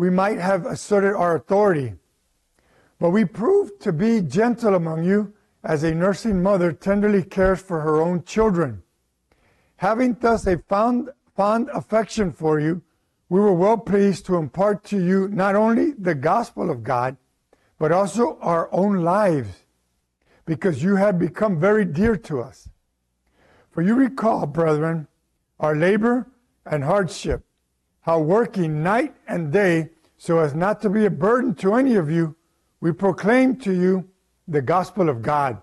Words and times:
we 0.00 0.08
might 0.08 0.38
have 0.38 0.64
asserted 0.64 1.14
our 1.14 1.36
authority. 1.36 1.92
But 2.98 3.10
we 3.10 3.26
proved 3.26 3.82
to 3.82 3.92
be 3.92 4.22
gentle 4.22 4.74
among 4.74 5.04
you, 5.04 5.34
as 5.62 5.82
a 5.82 5.94
nursing 5.94 6.42
mother 6.42 6.72
tenderly 6.72 7.22
cares 7.22 7.60
for 7.60 7.82
her 7.82 8.00
own 8.00 8.24
children. 8.24 8.82
Having 9.76 10.14
thus 10.22 10.46
a 10.46 10.56
fond, 10.56 11.10
fond 11.36 11.68
affection 11.74 12.32
for 12.32 12.58
you, 12.58 12.80
we 13.28 13.40
were 13.40 13.52
well 13.52 13.76
pleased 13.76 14.24
to 14.24 14.36
impart 14.36 14.84
to 14.84 14.98
you 14.98 15.28
not 15.28 15.54
only 15.54 15.90
the 15.90 16.14
gospel 16.14 16.70
of 16.70 16.82
God, 16.82 17.18
but 17.78 17.92
also 17.92 18.38
our 18.40 18.72
own 18.72 19.02
lives, 19.04 19.66
because 20.46 20.82
you 20.82 20.96
have 20.96 21.18
become 21.18 21.60
very 21.60 21.84
dear 21.84 22.16
to 22.16 22.40
us. 22.40 22.70
For 23.70 23.82
you 23.82 23.94
recall, 23.94 24.46
brethren, 24.46 25.08
our 25.58 25.76
labor 25.76 26.26
and 26.64 26.84
hardship, 26.84 27.44
working 28.18 28.82
night 28.82 29.14
and 29.28 29.52
day 29.52 29.90
so 30.16 30.38
as 30.38 30.54
not 30.54 30.80
to 30.82 30.90
be 30.90 31.06
a 31.06 31.10
burden 31.10 31.54
to 31.56 31.74
any 31.74 31.96
of 31.96 32.10
you, 32.10 32.36
we 32.80 32.92
proclaim 32.92 33.56
to 33.56 33.72
you 33.72 34.08
the 34.48 34.62
gospel 34.62 35.08
of 35.08 35.22
God. 35.22 35.60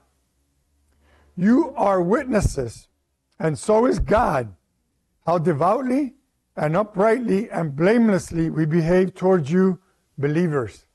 You 1.36 1.74
are 1.76 2.02
witnesses, 2.02 2.88
and 3.40 3.58
so 3.58 3.86
is 3.86 4.00
God, 4.00 4.56
how 5.26 5.38
devoutly 5.38 6.16
and 6.56 6.76
uprightly 6.76 7.50
and 7.52 7.76
blamelessly 7.76 8.50
we 8.50 8.66
behave 8.66 9.14
towards 9.14 9.52
you, 9.52 9.80
believers. 10.18 10.86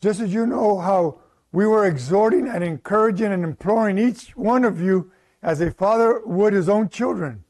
Just 0.00 0.20
as 0.20 0.32
you 0.32 0.46
know 0.46 0.78
how 0.78 1.20
we 1.52 1.66
were 1.66 1.86
exhorting 1.86 2.46
and 2.46 2.62
encouraging 2.62 3.32
and 3.32 3.42
imploring 3.42 3.98
each 3.98 4.36
one 4.36 4.64
of 4.64 4.80
you 4.80 5.10
as 5.42 5.60
a 5.60 5.72
father 5.72 6.22
would 6.24 6.52
his 6.52 6.68
own 6.68 6.88
children, 6.88 7.44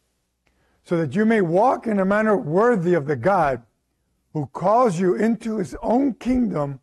so 0.91 0.97
that 0.97 1.15
you 1.15 1.25
may 1.25 1.41
walk 1.41 1.87
in 1.87 2.01
a 2.01 2.05
manner 2.05 2.37
worthy 2.37 2.95
of 2.95 3.07
the 3.07 3.15
God 3.15 3.63
who 4.33 4.47
calls 4.47 4.99
you 4.99 5.15
into 5.15 5.59
his 5.59 5.77
own 5.83 6.15
kingdom 6.15 6.81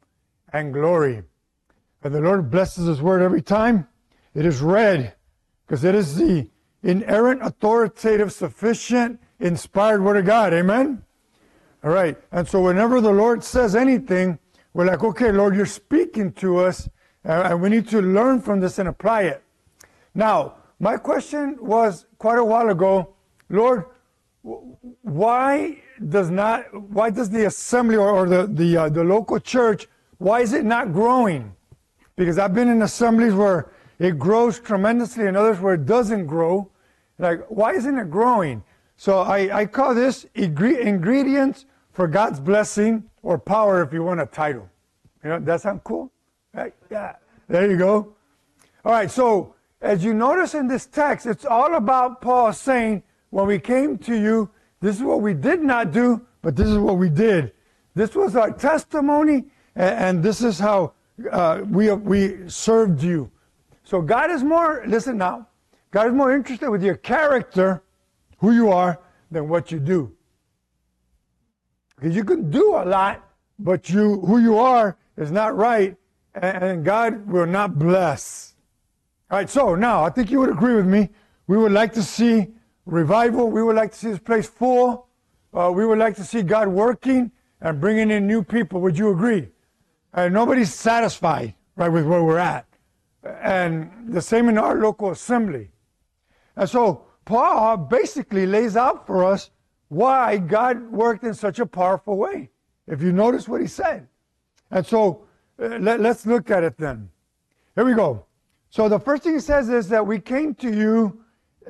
and 0.54 0.72
glory. 0.72 1.24
And 2.02 2.16
the 2.16 2.22
Lord 2.22 2.50
blesses 2.50 2.88
His 2.88 3.02
word 3.02 3.22
every 3.22 3.42
time 3.42 3.86
it 4.34 4.46
is 4.46 4.62
read, 4.62 5.14
because 5.66 5.84
it 5.84 5.94
is 5.94 6.16
the 6.16 6.50
inerrant, 6.84 7.42
authoritative, 7.44 8.32
sufficient, 8.32 9.20
inspired 9.42 10.02
word 10.02 10.16
of 10.16 10.26
God. 10.26 10.54
Amen? 10.54 11.04
All 11.84 11.92
right. 11.92 12.18
And 12.32 12.48
so 12.48 12.62
whenever 12.62 13.02
the 13.02 13.12
Lord 13.12 13.44
says 13.44 13.76
anything, 13.76 14.40
we're 14.74 14.86
like, 14.86 15.04
okay, 15.04 15.34
Lord, 15.34 15.54
you're 15.54 15.66
speaking 15.66 16.32
to 16.36 16.60
us, 16.60 16.88
uh, 17.26 17.42
and 17.44 17.62
we 17.62 17.68
need 17.68 17.90
to 17.90 18.02
learn 18.02 18.40
from 18.40 18.62
this 18.62 18.80
and 18.80 18.88
apply 18.88 19.24
it. 19.24 19.44
Now, 20.16 20.56
my 20.80 20.96
question 20.96 21.58
was 21.60 22.06
quite 22.20 22.40
a 22.40 22.46
while 22.46 22.70
ago, 22.70 23.14
Lord, 23.50 23.84
why 25.02 25.78
does 26.10 26.30
not 26.30 26.62
why 26.90 27.10
does 27.10 27.30
the 27.30 27.46
assembly 27.46 27.96
or, 27.96 28.10
or 28.10 28.30
the 28.30 28.48
the, 28.48 28.78
uh, 28.78 28.90
the 28.90 29.04
local 29.04 29.40
church 29.40 29.88
why 30.18 30.42
is 30.42 30.54
it 30.54 30.66
not 30.66 30.94
growing? 30.94 31.56
Because 32.16 32.40
I've 32.40 32.54
been 32.54 32.70
in 32.70 32.82
assemblies 32.82 33.34
where 33.34 33.72
it 34.00 34.18
grows 34.18 34.60
tremendously 34.60 35.28
and 35.28 35.38
others 35.38 35.60
where 35.60 35.76
it 35.76 35.86
doesn't 35.86 36.26
grow. 36.26 36.70
Like, 37.20 37.46
why 37.50 37.74
isn't 37.74 37.98
it 37.98 38.10
growing? 38.10 38.64
So 38.96 39.20
I, 39.20 39.60
I 39.60 39.66
call 39.66 39.94
this 39.94 40.26
ingredients 40.34 41.66
for 41.92 42.08
God's 42.08 42.40
blessing 42.40 43.04
or 43.22 43.38
power 43.38 43.84
if 43.84 43.94
you 43.94 44.04
want 44.04 44.22
a 44.22 44.26
title. 44.26 44.70
You 45.24 45.30
know, 45.32 45.40
that 45.40 45.62
sound 45.62 45.84
cool? 45.84 46.12
Right? 46.54 46.74
Yeah. 46.90 47.16
There 47.48 47.70
you 47.70 47.78
go. 47.78 48.14
All 48.84 48.92
right, 48.92 49.10
so 49.10 49.56
as 49.82 50.04
you 50.04 50.14
notice 50.14 50.56
in 50.56 50.68
this 50.68 50.86
text, 50.86 51.26
it's 51.26 51.46
all 51.46 51.76
about 51.76 52.22
Paul 52.22 52.54
saying, 52.54 53.04
when 53.30 53.48
we 53.48 53.60
came 53.60 53.98
to 54.00 54.16
you, 54.16 54.50
this 54.80 54.98
is 54.98 55.04
what 55.04 55.22
we 55.22 55.34
did 55.34 55.62
not 55.62 55.92
do, 55.92 56.26
but 56.42 56.56
this 56.56 56.68
is 56.68 56.78
what 56.78 56.98
we 56.98 57.10
did. 57.10 57.52
This 57.96 58.16
was 58.16 58.36
our 58.36 58.52
testimony, 58.52 59.46
and, 59.76 60.22
this 60.24 60.42
is 60.42 60.60
how 60.60 60.94
uh, 61.32 61.62
we, 61.70 61.92
we 61.92 62.48
served 62.48 63.02
you. 63.02 63.32
So 63.84 64.02
God 64.02 64.30
is 64.30 64.44
more, 64.44 64.84
listen 64.88 65.18
now, 65.18 65.48
God 65.92 66.08
is 66.08 66.14
more 66.14 66.34
interested 66.34 66.70
with 66.70 66.84
your 66.84 66.96
character, 66.96 67.84
who 68.38 68.52
you 68.52 68.72
are, 68.72 69.00
than 69.32 69.50
what 69.50 69.72
you 69.72 69.80
do. 69.80 70.14
Because 71.96 72.16
you 72.16 72.24
can 72.24 72.52
do 72.52 72.76
a 72.76 72.86
lot, 72.86 73.28
but 73.58 73.90
you 73.90 74.22
who 74.22 74.38
you 74.38 74.58
are 74.58 74.98
is 75.18 75.32
not 75.32 75.58
right, 75.58 75.98
and 76.36 76.86
God 76.86 77.28
will 77.28 77.48
not 77.48 77.80
bless. 77.80 78.54
All 79.32 79.40
right, 79.40 79.50
so 79.50 79.76
now 79.76 80.04
I 80.04 80.10
think 80.12 80.30
you 80.30 80.40
would 80.40 80.52
agree 80.52 80.76
with 80.76 80.86
me. 80.86 81.10
We 81.48 81.58
would 81.58 81.72
like 81.72 81.94
to 81.94 82.04
see 82.04 82.48
revival. 82.88 83.52
We 83.52 83.62
would 83.62 83.76
like 83.76 83.92
to 83.92 83.98
see 83.98 84.10
this 84.10 84.20
place 84.20 84.48
full. 84.48 85.08
Uh, 85.54 85.72
we 85.74 85.86
would 85.86 86.00
like 86.00 86.16
to 86.16 86.24
see 86.24 86.42
God 86.42 86.70
working 86.70 87.32
and 87.62 87.80
bringing 87.80 88.10
in 88.10 88.26
new 88.26 88.44
people. 88.44 88.82
Would 88.82 88.98
you 88.98 89.12
agree? 89.12 89.50
And 90.14 90.34
nobody's 90.34 90.74
satisfied, 90.74 91.54
right, 91.76 91.90
with 91.90 92.06
where 92.06 92.24
we're 92.24 92.40
at. 92.40 92.66
And 93.24 93.92
the 94.08 94.22
same 94.22 94.50
in 94.50 94.58
our 94.58 94.80
local 94.80 95.12
assembly. 95.12 95.70
And 96.56 96.70
so 96.70 97.06
Paul 97.26 97.78
basically 97.78 98.46
lays 98.46 98.76
out 98.76 99.06
for 99.06 99.24
us 99.26 99.52
why 99.90 100.38
God 100.38 100.92
worked 100.92 101.24
in 101.24 101.34
such 101.34 101.60
a 101.60 101.66
powerful 101.66 102.18
way. 102.18 102.50
If 102.88 103.02
you 103.02 103.12
notice 103.12 103.48
what 103.48 103.62
he 103.62 103.68
said. 103.68 104.08
And 104.72 104.86
so 104.86 105.26
uh, 105.62 105.78
let, 105.80 106.00
let's 106.00 106.26
look 106.26 106.50
at 106.52 106.64
it 106.64 106.78
then. 106.78 107.10
Here 107.76 107.86
we 107.86 107.94
go. 107.94 108.26
So 108.70 108.90
the 108.90 109.00
first 109.00 109.24
thing 109.24 109.34
he 109.34 109.40
says 109.40 109.70
is 109.70 109.90
that 109.90 110.06
we 110.06 110.20
came 110.20 110.56
to 110.56 110.72
you 110.72 111.24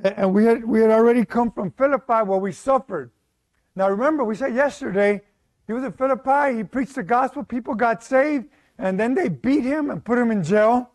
and 0.03 0.34
we 0.34 0.46
had, 0.46 0.63
we 0.63 0.81
had 0.81 0.91
already 0.91 1.25
come 1.25 1.52
from 1.52 1.72
Philippi 1.72 2.24
where 2.24 2.40
we 2.40 2.52
suffered. 2.52 3.12
Now 3.75 3.90
remember, 3.90 4.24
we 4.24 4.35
said 4.35 4.56
yesterday 4.56 5.22
he 5.66 5.74
was 5.74 5.84
in 5.84 5.91
Philippi, 5.91 6.58
he 6.58 6.63
preached 6.63 6.96
the 6.96 7.03
gospel, 7.03 7.44
people 7.44 7.75
got 7.75 8.03
saved, 8.03 8.46
and 8.78 9.00
then 9.00 9.13
they 9.13 9.28
beat 9.30 9.63
him 9.63 9.90
and 9.90 10.03
put 10.03 10.18
him 10.18 10.31
in 10.31 10.44
jail. 10.44 10.91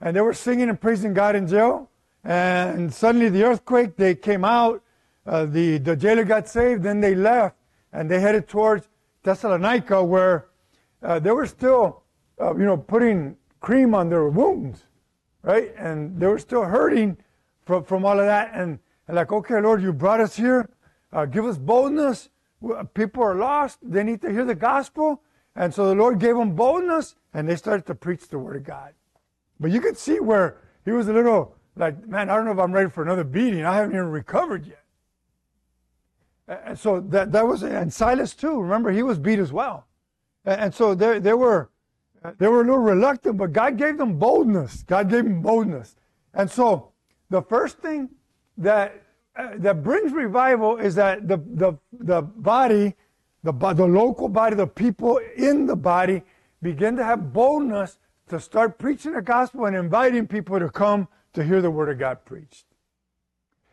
And 0.00 0.14
they 0.14 0.20
were 0.20 0.34
singing 0.34 0.68
and 0.68 0.80
praising 0.80 1.14
God 1.14 1.34
in 1.34 1.46
jail. 1.46 1.90
And 2.22 2.92
suddenly 2.92 3.28
the 3.28 3.44
earthquake, 3.44 3.96
they 3.96 4.14
came 4.14 4.44
out, 4.44 4.82
uh, 5.26 5.46
the, 5.46 5.78
the 5.78 5.96
jailer 5.96 6.24
got 6.24 6.48
saved, 6.48 6.82
then 6.82 7.00
they 7.00 7.14
left, 7.14 7.56
and 7.92 8.10
they 8.10 8.20
headed 8.20 8.48
towards 8.48 8.88
Thessalonica 9.22 10.02
where 10.02 10.48
uh, 11.02 11.18
they 11.18 11.30
were 11.30 11.46
still, 11.46 12.02
uh, 12.40 12.54
you 12.56 12.64
know, 12.64 12.76
putting 12.76 13.36
cream 13.60 13.94
on 13.94 14.08
their 14.08 14.28
wounds, 14.28 14.84
right? 15.42 15.74
And 15.76 16.20
they 16.20 16.26
were 16.26 16.38
still 16.38 16.64
hurting 16.64 17.16
from, 17.66 17.84
from 17.84 18.06
all 18.06 18.18
of 18.18 18.24
that. 18.24 18.52
And, 18.54 18.78
and 19.06 19.16
like, 19.16 19.30
okay, 19.30 19.60
Lord, 19.60 19.82
you 19.82 19.92
brought 19.92 20.20
us 20.20 20.36
here. 20.36 20.70
Uh, 21.12 21.26
give 21.26 21.44
us 21.44 21.58
boldness 21.58 22.30
people 22.94 23.22
are 23.22 23.34
lost. 23.34 23.78
They 23.82 24.02
need 24.02 24.20
to 24.22 24.30
hear 24.30 24.44
the 24.44 24.54
gospel. 24.54 25.22
And 25.54 25.72
so 25.72 25.86
the 25.86 25.94
Lord 25.94 26.18
gave 26.18 26.36
them 26.36 26.54
boldness 26.54 27.16
and 27.32 27.48
they 27.48 27.56
started 27.56 27.86
to 27.86 27.94
preach 27.94 28.28
the 28.28 28.38
word 28.38 28.56
of 28.56 28.64
God. 28.64 28.92
But 29.58 29.70
you 29.70 29.80
could 29.80 29.96
see 29.96 30.20
where 30.20 30.58
he 30.84 30.90
was 30.90 31.08
a 31.08 31.12
little 31.12 31.56
like, 31.76 32.06
man, 32.06 32.30
I 32.30 32.36
don't 32.36 32.46
know 32.46 32.52
if 32.52 32.58
I'm 32.58 32.72
ready 32.72 32.90
for 32.90 33.02
another 33.02 33.24
beating. 33.24 33.64
I 33.64 33.76
haven't 33.76 33.92
even 33.92 34.10
recovered 34.10 34.66
yet. 34.66 34.82
And 36.48 36.78
so 36.78 37.00
that, 37.00 37.32
that 37.32 37.46
was, 37.46 37.62
and 37.62 37.92
Silas 37.92 38.34
too, 38.34 38.60
remember, 38.60 38.92
he 38.92 39.02
was 39.02 39.18
beat 39.18 39.38
as 39.38 39.52
well. 39.52 39.86
And 40.44 40.72
so 40.72 40.94
they, 40.94 41.18
they 41.18 41.34
were, 41.34 41.70
they 42.38 42.48
were 42.48 42.60
a 42.60 42.64
little 42.64 42.78
reluctant, 42.78 43.36
but 43.36 43.52
God 43.52 43.76
gave 43.76 43.98
them 43.98 44.18
boldness. 44.18 44.82
God 44.84 45.10
gave 45.10 45.24
them 45.24 45.42
boldness. 45.42 45.96
And 46.32 46.50
so 46.50 46.92
the 47.30 47.42
first 47.42 47.78
thing 47.78 48.10
that 48.58 49.02
uh, 49.36 49.50
that 49.56 49.82
brings 49.82 50.12
revival 50.12 50.78
is 50.78 50.94
that 50.94 51.28
the, 51.28 51.36
the, 51.36 51.74
the 51.92 52.22
body, 52.22 52.94
the, 53.42 53.52
the 53.52 53.86
local 53.86 54.28
body, 54.28 54.56
the 54.56 54.66
people 54.66 55.20
in 55.36 55.66
the 55.66 55.76
body 55.76 56.22
begin 56.62 56.96
to 56.96 57.04
have 57.04 57.34
boldness 57.34 57.98
to 58.28 58.40
start 58.40 58.78
preaching 58.78 59.12
the 59.12 59.20
gospel 59.20 59.66
and 59.66 59.76
inviting 59.76 60.26
people 60.26 60.58
to 60.58 60.70
come 60.70 61.06
to 61.34 61.44
hear 61.44 61.60
the 61.60 61.70
word 61.70 61.90
of 61.90 61.98
God 61.98 62.24
preached. 62.24 62.64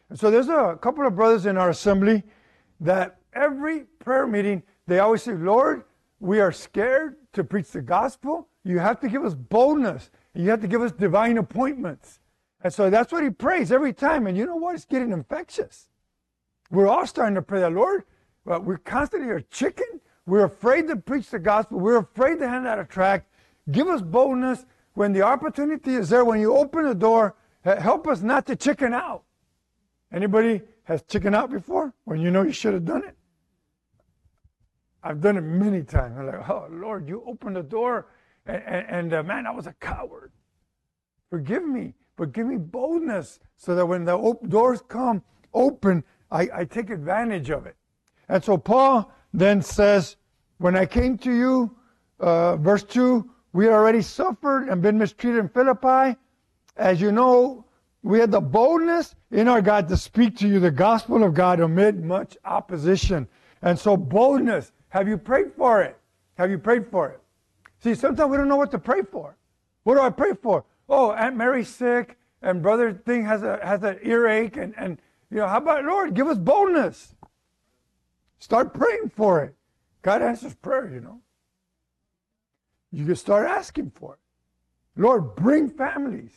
And 0.10 0.20
so 0.20 0.30
there's 0.30 0.50
a 0.50 0.78
couple 0.82 1.08
of 1.08 1.16
brothers 1.16 1.46
in 1.46 1.58
our 1.58 1.70
assembly 1.70 2.24
that 2.82 3.18
every 3.34 3.86
prayer 4.00 4.28
meeting, 4.28 4.64
they 4.86 5.00
always 5.00 5.24
say, 5.24 5.34
Lord, 5.34 5.86
we 6.20 6.42
are 6.42 6.52
scared 6.52 7.16
to 7.32 7.44
preach 7.44 7.72
the 7.72 7.82
gospel. 7.82 8.50
You 8.66 8.80
have 8.80 9.00
to 9.00 9.08
give 9.08 9.24
us 9.24 9.34
boldness. 9.34 10.12
You 10.36 10.50
have 10.50 10.62
to 10.62 10.68
give 10.68 10.82
us 10.82 10.92
divine 10.92 11.38
appointments. 11.38 12.20
And 12.64 12.74
so 12.74 12.90
that's 12.90 13.12
what 13.12 13.24
he 13.24 13.30
prays 13.30 13.72
every 13.72 13.94
time. 13.94 14.26
And 14.26 14.38
you 14.38 14.46
know 14.46 14.56
what? 14.56 14.76
It's 14.76 14.86
getting 14.86 15.12
infectious. 15.12 15.90
We're 16.72 16.88
all 16.88 17.06
starting 17.06 17.36
to 17.36 17.42
pray 17.42 17.60
that, 17.60 17.74
Lord, 17.74 18.06
but 18.46 18.64
we're 18.64 18.78
constantly 18.78 19.30
are 19.30 19.42
chicken. 19.42 20.00
We're 20.26 20.46
afraid 20.46 20.88
to 20.88 20.96
preach 20.96 21.30
the 21.30 21.40
gospel. 21.40 21.80
We're 21.80 21.98
afraid 21.98 22.40
to 22.40 22.48
hand 22.48 22.66
out 22.66 22.80
a 22.80 22.86
tract. 22.86 23.30
Give 23.70 23.88
us 23.88 24.02
boldness 24.02 24.66
when 24.94 25.12
the 25.12 25.24
opportunity 25.24 25.96
is 25.96 26.10
there. 26.10 26.24
When 26.24 26.40
you 26.40 26.56
open 26.56 26.86
the 26.86 26.96
door, 26.96 27.36
help 27.64 28.08
us 28.08 28.22
not 28.22 28.46
to 28.48 28.56
chicken 28.56 28.94
out. 28.94 29.24
Anybody 30.12 30.62
has 30.84 31.04
chicken 31.04 31.36
out 31.36 31.52
before 31.52 31.94
when 32.06 32.22
you 32.22 32.32
know 32.32 32.44
you 32.44 32.54
should 32.54 32.74
have 32.74 32.86
done 32.86 33.04
it? 33.04 33.18
I've 35.04 35.20
done 35.20 35.36
it 35.36 35.42
many 35.42 35.84
times. 35.84 36.18
I'm 36.18 36.28
like, 36.28 36.50
oh, 36.50 36.68
Lord, 36.72 37.10
you 37.10 37.24
opened 37.28 37.58
the 37.58 37.64
door, 37.64 38.08
and, 38.46 38.64
and, 38.66 38.90
and 38.90 39.14
uh, 39.14 39.24
man, 39.24 39.46
I 39.46 39.52
was 39.52 39.68
a 39.68 39.74
coward. 39.74 40.32
Forgive 41.30 41.66
me 41.66 41.94
but 42.16 42.32
give 42.32 42.48
me 42.48 42.58
boldness 42.58 43.40
so 43.58 43.76
that 43.76 43.86
when 43.86 44.06
the 44.06 44.14
op- 44.14 44.48
doors 44.48 44.82
come 44.88 45.24
open, 45.54 46.04
I, 46.32 46.50
I 46.54 46.66
take 46.66 46.90
advantage 46.90 47.50
of 47.50 47.66
it. 47.66 47.76
And 48.30 48.44
so 48.44 48.58
Paul 48.58 49.12
then 49.34 49.62
says, 49.62 50.16
When 50.58 50.76
I 50.76 50.86
came 50.86 51.18
to 51.20 51.32
you, 51.32 51.76
uh, 52.20 52.58
verse 52.58 52.84
2, 52.84 53.30
we 53.54 53.66
had 53.66 53.74
already 53.74 54.02
suffered 54.02 54.68
and 54.68 54.82
been 54.82 54.98
mistreated 54.98 55.40
in 55.40 55.50
Philippi. 55.50 56.18
As 56.76 57.00
you 57.00 57.12
know, 57.12 57.66
we 58.02 58.20
had 58.20 58.32
the 58.32 58.42
boldness 58.42 59.16
in 59.32 59.48
our 59.48 59.62
God 59.62 59.88
to 59.90 59.98
speak 59.98 60.38
to 60.38 60.48
you 60.48 60.60
the 60.60 60.72
gospel 60.72 61.24
of 61.24 61.34
God 61.34 61.60
amid 61.60 62.04
much 62.04 62.38
opposition. 62.44 63.28
And 63.62 63.78
so, 63.78 63.96
boldness. 63.96 64.72
Have 64.90 65.08
you 65.08 65.18
prayed 65.18 65.54
for 65.58 65.82
it? 65.82 65.98
Have 66.38 66.52
you 66.52 66.58
prayed 66.58 66.88
for 66.92 67.10
it? 67.10 67.20
See, 67.80 67.96
sometimes 67.96 68.30
we 68.30 68.38
don't 68.38 68.48
know 68.48 68.58
what 68.58 68.72
to 68.72 68.80
pray 68.80 69.02
for. 69.02 69.36
What 69.84 69.96
do 69.96 70.02
I 70.02 70.10
pray 70.10 70.34
for? 70.42 70.66
Oh, 70.90 71.12
Aunt 71.12 71.36
Mary's 71.36 71.70
sick, 71.70 72.18
and 72.42 72.62
brother 72.62 72.94
thing 72.94 73.26
has 73.26 73.44
a 73.44 73.60
has 73.64 73.84
an 73.84 74.00
earache, 74.04 74.58
and 74.58 74.74
and 74.78 75.00
you 75.30 75.38
know, 75.38 75.48
how 75.48 75.58
about 75.58 75.86
Lord, 75.86 76.14
give 76.14 76.28
us 76.28 76.38
boldness. 76.38 77.16
Start 78.40 78.74
praying 78.74 79.12
for 79.16 79.44
it. 79.44 79.56
God 80.02 80.22
answers 80.22 80.54
prayer, 80.54 80.90
you 80.94 81.00
know. 81.00 81.22
You 82.92 83.06
can 83.06 83.16
start 83.16 83.48
asking 83.48 83.92
for 83.96 84.16
it. 84.16 84.20
Lord, 85.02 85.36
bring 85.36 85.70
families. 85.70 86.32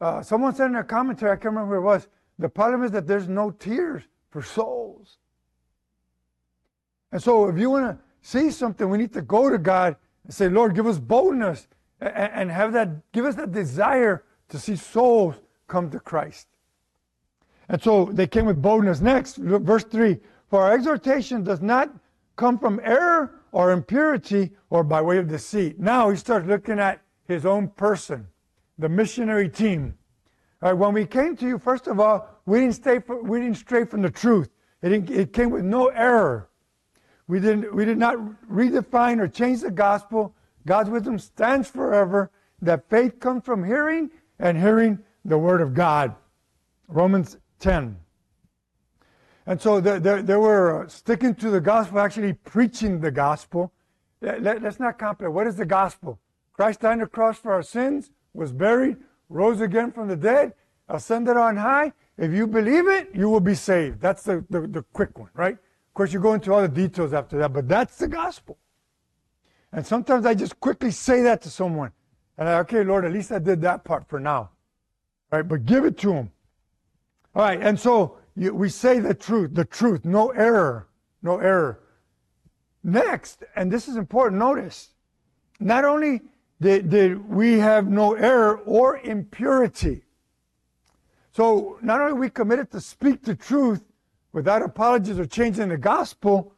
Uh, 0.00 0.20
someone 0.20 0.54
said 0.54 0.66
in 0.66 0.76
a 0.76 0.84
commentary, 0.84 1.32
I 1.32 1.36
can't 1.36 1.54
remember 1.54 1.76
who 1.76 1.80
it 1.80 1.84
was, 1.84 2.08
the 2.38 2.48
problem 2.48 2.82
is 2.82 2.90
that 2.90 3.06
there's 3.06 3.28
no 3.28 3.50
tears 3.50 4.02
for 4.30 4.42
souls. 4.42 5.18
And 7.12 7.22
so 7.22 7.48
if 7.48 7.56
you 7.56 7.70
want 7.70 7.96
to 7.96 8.04
see 8.20 8.50
something, 8.50 8.90
we 8.90 8.98
need 8.98 9.12
to 9.14 9.22
go 9.22 9.48
to 9.48 9.56
God 9.56 9.96
and 10.24 10.34
say, 10.34 10.48
Lord, 10.48 10.74
give 10.74 10.86
us 10.86 10.98
boldness 10.98 11.68
and, 12.00 12.50
have 12.50 12.72
that, 12.72 13.12
give 13.12 13.24
us 13.24 13.34
that 13.36 13.52
desire 13.52 14.24
to 14.48 14.58
see 14.58 14.76
souls 14.76 15.36
come 15.68 15.90
to 15.90 16.00
Christ. 16.00 16.48
And 17.68 17.82
so 17.82 18.06
they 18.06 18.26
came 18.26 18.46
with 18.46 18.60
boldness. 18.60 19.00
Next, 19.00 19.36
verse 19.36 19.84
3 19.84 20.18
For 20.50 20.62
our 20.62 20.74
exhortation 20.74 21.44
does 21.44 21.60
not 21.60 21.90
come 22.36 22.58
from 22.58 22.80
error 22.82 23.40
or 23.52 23.72
impurity 23.72 24.52
or 24.70 24.84
by 24.84 25.00
way 25.00 25.18
of 25.18 25.28
deceit. 25.28 25.78
Now 25.78 26.10
he 26.10 26.16
starts 26.16 26.46
looking 26.46 26.78
at 26.78 27.00
his 27.26 27.46
own 27.46 27.68
person, 27.68 28.26
the 28.78 28.88
missionary 28.88 29.48
team. 29.48 29.96
All 30.60 30.70
right, 30.70 30.78
when 30.78 30.92
we 30.94 31.06
came 31.06 31.36
to 31.36 31.46
you, 31.46 31.58
first 31.58 31.86
of 31.86 32.00
all, 32.00 32.28
we 32.46 32.60
didn't, 32.60 32.74
stay 32.74 32.98
for, 32.98 33.22
we 33.22 33.40
didn't 33.40 33.56
stray 33.56 33.84
from 33.84 34.02
the 34.02 34.10
truth. 34.10 34.50
It, 34.82 35.10
it 35.10 35.32
came 35.32 35.50
with 35.50 35.64
no 35.64 35.88
error. 35.88 36.48
We, 37.26 37.40
didn't, 37.40 37.74
we 37.74 37.84
did 37.84 37.96
not 37.98 38.18
redefine 38.50 39.18
or 39.20 39.28
change 39.28 39.62
the 39.62 39.70
gospel. 39.70 40.34
God's 40.66 40.90
wisdom 40.90 41.18
stands 41.18 41.68
forever. 41.68 42.30
That 42.62 42.88
faith 42.88 43.20
comes 43.20 43.44
from 43.44 43.64
hearing 43.64 44.10
and 44.38 44.58
hearing 44.58 45.00
the 45.24 45.38
word 45.38 45.60
of 45.60 45.74
God. 45.74 46.14
Romans 46.88 47.36
10. 47.60 47.98
And 49.46 49.60
so 49.60 49.80
they, 49.80 49.98
they, 49.98 50.22
they 50.22 50.36
were 50.36 50.86
sticking 50.88 51.34
to 51.36 51.50
the 51.50 51.60
gospel, 51.60 52.00
actually 52.00 52.32
preaching 52.32 53.00
the 53.00 53.10
gospel. 53.10 53.72
Let, 54.20 54.64
us 54.64 54.80
not 54.80 54.98
complicate. 54.98 55.34
What 55.34 55.46
is 55.46 55.56
the 55.56 55.66
gospel? 55.66 56.18
Christ 56.52 56.80
died 56.80 56.92
on 56.92 56.98
the 57.00 57.06
cross 57.06 57.38
for 57.38 57.52
our 57.52 57.62
sins, 57.62 58.10
was 58.32 58.52
buried, 58.52 58.96
rose 59.28 59.60
again 59.60 59.92
from 59.92 60.08
the 60.08 60.16
dead, 60.16 60.54
ascended 60.88 61.36
on 61.36 61.56
high. 61.56 61.92
If 62.16 62.32
you 62.32 62.46
believe 62.46 62.88
it, 62.88 63.10
you 63.12 63.28
will 63.28 63.40
be 63.40 63.54
saved. 63.54 64.00
That's 64.00 64.22
the, 64.22 64.44
the, 64.48 64.62
the 64.62 64.82
quick 64.92 65.18
one, 65.18 65.30
right? 65.34 65.54
Of 65.54 65.94
course, 65.94 66.12
you 66.12 66.20
go 66.20 66.32
into 66.32 66.52
all 66.52 66.62
the 66.62 66.68
details 66.68 67.12
after 67.12 67.38
that, 67.38 67.52
but 67.52 67.68
that's 67.68 67.98
the 67.98 68.08
gospel. 68.08 68.56
And 69.74 69.84
sometimes 69.84 70.24
I 70.24 70.34
just 70.34 70.60
quickly 70.60 70.92
say 70.92 71.22
that 71.22 71.42
to 71.42 71.50
someone. 71.50 71.90
And 72.38 72.48
I, 72.48 72.60
okay, 72.60 72.84
Lord, 72.84 73.04
at 73.04 73.12
least 73.12 73.32
I 73.32 73.40
did 73.40 73.60
that 73.62 73.82
part 73.82 74.08
for 74.08 74.20
now. 74.20 74.50
All 75.32 75.40
right, 75.40 75.48
but 75.48 75.66
give 75.66 75.84
it 75.84 75.98
to 75.98 76.12
them. 76.12 76.30
All 77.34 77.42
right, 77.42 77.60
and 77.60 77.78
so 77.78 78.18
you, 78.36 78.54
we 78.54 78.68
say 78.68 79.00
the 79.00 79.14
truth, 79.14 79.50
the 79.52 79.64
truth, 79.64 80.04
no 80.04 80.30
error, 80.30 80.86
no 81.22 81.38
error. 81.38 81.80
Next, 82.84 83.42
and 83.56 83.72
this 83.72 83.88
is 83.88 83.96
important, 83.96 84.38
notice, 84.38 84.90
not 85.58 85.84
only 85.84 86.20
did, 86.60 86.88
did 86.88 87.28
we 87.28 87.58
have 87.58 87.88
no 87.88 88.14
error 88.14 88.58
or 88.58 88.98
impurity. 88.98 90.02
So 91.32 91.78
not 91.82 92.00
only 92.00 92.12
we 92.12 92.30
committed 92.30 92.70
to 92.70 92.80
speak 92.80 93.22
the 93.22 93.34
truth 93.34 93.82
without 94.32 94.62
apologies 94.62 95.18
or 95.18 95.26
changing 95.26 95.70
the 95.70 95.76
gospel, 95.76 96.53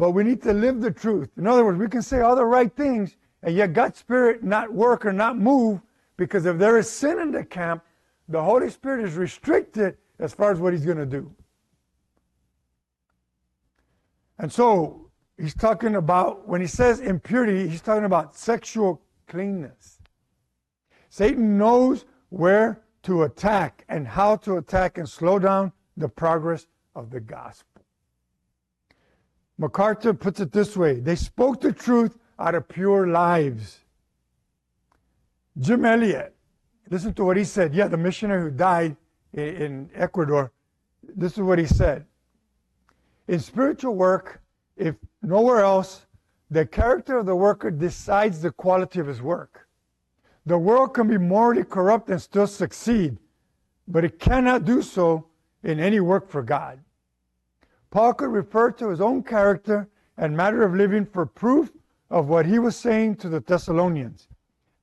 but 0.00 0.12
we 0.12 0.24
need 0.24 0.40
to 0.40 0.54
live 0.54 0.80
the 0.80 0.90
truth. 0.90 1.28
In 1.36 1.46
other 1.46 1.62
words, 1.62 1.78
we 1.78 1.86
can 1.86 2.00
say 2.00 2.22
all 2.22 2.34
the 2.34 2.46
right 2.46 2.74
things 2.74 3.18
and 3.42 3.54
yet 3.54 3.74
God's 3.74 3.98
Spirit 3.98 4.42
not 4.42 4.72
work 4.72 5.04
or 5.04 5.12
not 5.12 5.36
move 5.36 5.82
because 6.16 6.46
if 6.46 6.56
there 6.56 6.78
is 6.78 6.88
sin 6.88 7.20
in 7.20 7.30
the 7.30 7.44
camp, 7.44 7.84
the 8.26 8.42
Holy 8.42 8.70
Spirit 8.70 9.04
is 9.04 9.14
restricted 9.14 9.98
as 10.18 10.32
far 10.32 10.52
as 10.52 10.58
what 10.58 10.72
He's 10.72 10.86
going 10.86 10.96
to 10.96 11.04
do. 11.04 11.30
And 14.38 14.50
so 14.50 15.10
he's 15.36 15.54
talking 15.54 15.96
about, 15.96 16.48
when 16.48 16.62
he 16.62 16.66
says 16.66 17.00
impurity, 17.00 17.68
he's 17.68 17.82
talking 17.82 18.06
about 18.06 18.34
sexual 18.34 19.02
cleanness. 19.28 19.98
Satan 21.10 21.58
knows 21.58 22.06
where 22.30 22.80
to 23.02 23.24
attack 23.24 23.84
and 23.90 24.08
how 24.08 24.36
to 24.36 24.56
attack 24.56 24.96
and 24.96 25.06
slow 25.06 25.38
down 25.38 25.72
the 25.94 26.08
progress 26.08 26.68
of 26.94 27.10
the 27.10 27.20
gospel. 27.20 27.69
MacArthur 29.60 30.14
puts 30.14 30.40
it 30.40 30.52
this 30.52 30.74
way 30.74 31.00
they 31.00 31.14
spoke 31.14 31.60
the 31.60 31.70
truth 31.70 32.16
out 32.38 32.54
of 32.54 32.66
pure 32.66 33.06
lives. 33.06 33.80
Jim 35.58 35.84
Elliot, 35.84 36.34
listen 36.88 37.12
to 37.12 37.24
what 37.26 37.36
he 37.36 37.44
said. 37.44 37.74
Yeah, 37.74 37.86
the 37.86 37.98
missionary 37.98 38.44
who 38.44 38.50
died 38.50 38.96
in 39.34 39.90
Ecuador. 39.94 40.50
This 41.14 41.32
is 41.32 41.40
what 41.40 41.58
he 41.58 41.66
said. 41.66 42.06
In 43.28 43.38
spiritual 43.38 43.94
work, 43.96 44.40
if 44.78 44.94
nowhere 45.20 45.60
else, 45.60 46.06
the 46.50 46.64
character 46.64 47.18
of 47.18 47.26
the 47.26 47.36
worker 47.36 47.70
decides 47.70 48.40
the 48.40 48.52
quality 48.52 48.98
of 48.98 49.06
his 49.06 49.20
work. 49.20 49.68
The 50.46 50.56
world 50.56 50.94
can 50.94 51.06
be 51.06 51.18
morally 51.18 51.64
corrupt 51.64 52.08
and 52.08 52.20
still 52.20 52.46
succeed, 52.46 53.18
but 53.86 54.04
it 54.06 54.18
cannot 54.18 54.64
do 54.64 54.80
so 54.80 55.26
in 55.62 55.78
any 55.78 56.00
work 56.00 56.30
for 56.30 56.42
God. 56.42 56.80
Paul 57.90 58.14
could 58.14 58.30
refer 58.30 58.70
to 58.72 58.88
his 58.88 59.00
own 59.00 59.22
character 59.22 59.88
and 60.16 60.36
matter 60.36 60.62
of 60.62 60.74
living 60.74 61.06
for 61.06 61.26
proof 61.26 61.72
of 62.08 62.28
what 62.28 62.46
he 62.46 62.58
was 62.58 62.76
saying 62.76 63.16
to 63.16 63.28
the 63.28 63.40
Thessalonians. 63.40 64.28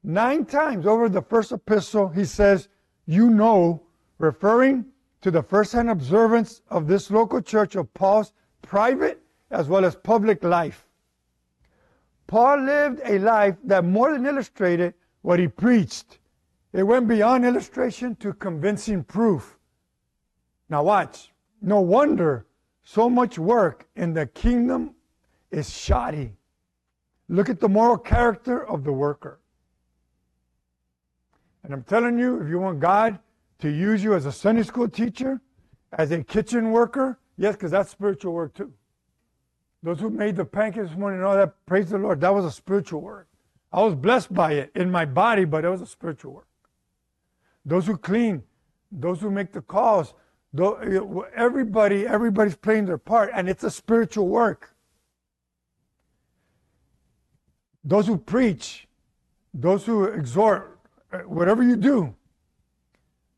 Nine 0.04 0.46
times 0.46 0.86
over 0.86 1.10
the 1.10 1.22
first 1.22 1.52
epistle, 1.52 2.10
he 2.10 2.26
says, 2.26 2.70
You 3.06 3.30
know, 3.30 3.84
referring 4.18 4.86
to 5.22 5.32
the 5.32 5.44
first 5.44 5.74
hand 5.74 5.90
observance 5.90 6.62
of 6.70 6.88
this 6.88 7.12
local 7.12 7.42
church 7.42 7.76
of 7.76 7.94
Paul's 7.94 8.34
private 8.62 9.22
as 9.52 9.68
well 9.68 9.86
as 9.86 9.96
public 9.96 10.44
life. 10.44 10.88
Paul 12.28 12.64
lived 12.64 13.02
a 13.06 13.20
life 13.20 13.56
that 13.64 13.86
more 13.86 14.12
than 14.12 14.26
illustrated 14.26 14.94
what 15.22 15.40
he 15.40 15.48
preached. 15.48 16.20
It 16.74 16.84
went 16.84 17.08
beyond 17.08 17.46
illustration 17.46 18.16
to 18.18 18.34
convincing 18.34 19.04
proof. 19.04 19.58
Now, 20.70 20.84
watch. 20.84 21.32
No 21.62 21.80
wonder 21.80 22.46
so 22.90 23.10
much 23.10 23.38
work 23.38 23.86
in 23.98 24.14
the 24.14 24.26
kingdom 24.26 24.96
is 25.52 25.70
shoddy. 25.70 26.32
Look 27.28 27.50
at 27.50 27.60
the 27.60 27.68
moral 27.68 27.98
character 27.98 28.66
of 28.66 28.86
the 28.86 28.94
worker. 28.94 29.42
And 31.64 31.74
I'm 31.74 31.84
telling 31.84 32.18
you, 32.18 32.42
if 32.42 32.48
you 32.48 32.60
want 32.60 32.80
God 32.80 33.20
to 33.60 33.70
use 33.70 34.02
you 34.02 34.14
as 34.14 34.26
a 34.26 34.32
Sunday 34.32 34.64
school 34.64 34.88
teacher, 34.88 35.42
as 35.92 36.12
a 36.12 36.24
kitchen 36.24 36.72
worker, 36.72 37.20
yes, 37.36 37.56
because 37.56 37.72
that's 37.72 37.92
spiritual 37.92 38.32
work 38.32 38.54
too. 38.54 38.72
Those 39.84 40.00
who 40.00 40.10
made 40.10 40.38
the 40.38 40.46
pancakes 40.46 40.88
this 40.88 40.98
morning 40.98 41.20
and 41.20 41.28
all 41.28 41.36
that, 41.36 41.66
praise 41.66 41.90
the 41.90 41.98
Lord, 41.98 42.22
that 42.22 42.34
was 42.34 42.46
a 42.46 42.52
spiritual 42.52 43.02
work. 43.02 43.28
I 43.74 43.84
was 43.84 43.96
blessed 43.96 44.34
by 44.34 44.54
it 44.54 44.72
in 44.76 44.90
my 44.90 45.04
body, 45.04 45.44
but 45.44 45.66
it 45.66 45.70
was 45.70 45.82
a 45.82 45.86
spiritual 45.86 46.36
work. 46.36 46.48
Those 47.66 47.86
who 47.86 47.98
clean, 47.98 48.44
those 48.94 49.20
who 49.20 49.30
make 49.30 49.52
the 49.52 49.62
calls, 49.62 50.14
everybody, 50.60 52.08
everybody's 52.08 52.56
playing 52.56 52.86
their 52.86 52.98
part, 52.98 53.32
and 53.34 53.50
it's 53.50 53.64
a 53.64 53.72
spiritual 53.72 54.28
work. 54.28 54.74
Those 57.84 58.08
who 58.08 58.18
preach, 58.18 58.88
those 59.54 59.86
who 59.86 60.06
exhort, 60.06 60.80
uh, 61.12 61.20
whatever 61.20 61.64
you 61.64 61.76
do, 61.76 62.16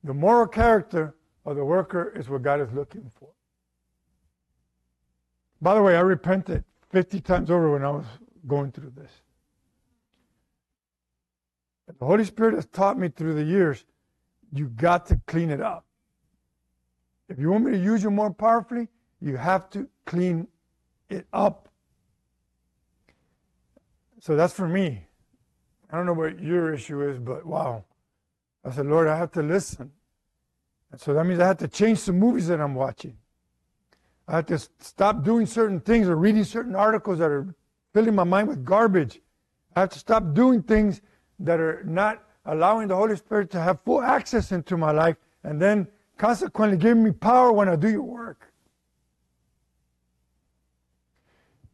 the 0.04 0.14
moral 0.14 0.48
character 0.48 1.16
of 1.46 1.56
the 1.56 1.66
worker 1.66 2.14
is 2.16 2.30
what 2.30 2.42
God 2.42 2.62
is 2.62 2.72
looking 2.74 3.12
for. 3.20 3.30
By 5.62 5.76
the 5.76 5.82
way, 5.82 5.98
I 5.98 6.02
repented 6.02 6.64
50 6.90 7.22
times 7.22 7.52
over 7.52 7.72
when 7.72 7.84
I 7.84 7.92
was 7.92 8.06
going 8.48 8.72
through 8.72 8.94
this. 8.96 9.12
The 12.00 12.06
Holy 12.06 12.24
Spirit 12.24 12.56
has 12.56 12.66
taught 12.68 12.98
me 12.98 13.10
through 13.10 13.34
the 13.34 13.44
years, 13.44 13.84
you 14.52 14.68
got 14.68 15.08
to 15.08 15.20
clean 15.28 15.50
it 15.50 15.62
up. 15.62 15.86
If 17.30 17.38
you 17.38 17.52
want 17.52 17.66
me 17.66 17.72
to 17.72 17.78
use 17.78 18.04
you 18.04 18.10
more 18.10 18.34
powerfully, 18.34 18.88
you 19.22 19.38
have 19.38 19.70
to 19.70 19.88
clean 20.06 20.48
it 21.10 21.28
up. 21.32 21.70
So 24.20 24.36
that's 24.36 24.54
for 24.54 24.68
me. 24.68 25.06
I 25.92 25.98
don't 25.98 26.06
know 26.06 26.14
what 26.14 26.40
your 26.40 26.74
issue 26.74 27.08
is, 27.08 27.20
but 27.20 27.46
wow. 27.46 27.86
I 28.66 28.72
said, 28.72 28.88
Lord, 28.88 29.08
I 29.08 29.16
have 29.16 29.32
to 29.34 29.44
listen. 29.44 29.92
And 30.92 31.00
so 31.00 31.14
that 31.14 31.24
means 31.26 31.40
I 31.40 31.48
have 31.48 31.58
to 31.60 31.68
change 31.68 32.00
some 32.00 32.20
movies 32.20 32.48
that 32.48 32.60
I'm 32.60 32.76
watching. 32.76 33.16
I 34.28 34.38
have 34.38 34.48
to 34.48 34.60
stop 34.80 35.24
doing 35.24 35.46
certain 35.46 35.80
things 35.80 36.08
or 36.08 36.16
reading 36.16 36.44
certain 36.44 36.76
articles 36.76 37.20
that 37.20 37.32
are 37.32 37.56
filling 37.94 38.16
my 38.16 38.24
mind 38.24 38.48
with 38.48 38.66
garbage. 38.66 39.22
I 39.76 39.82
have 39.82 39.90
to 39.90 40.00
stop 40.00 40.34
doing 40.34 40.64
things 40.64 41.02
that 41.40 41.60
are 41.60 41.84
not 41.86 42.24
allowing 42.46 42.88
the 42.88 42.96
Holy 42.96 43.16
Spirit 43.16 43.50
to 43.52 43.62
have 43.62 43.82
full 43.82 44.02
access 44.02 44.52
into 44.52 44.78
my 44.78 44.92
life 44.92 45.16
and 45.44 45.62
then 45.62 45.88
consequently 46.20 46.78
giving 46.78 47.02
me 47.02 47.12
power 47.12 47.52
when 47.52 47.70
I 47.70 47.76
do 47.76 47.90
your 47.90 48.04
work. 48.04 48.52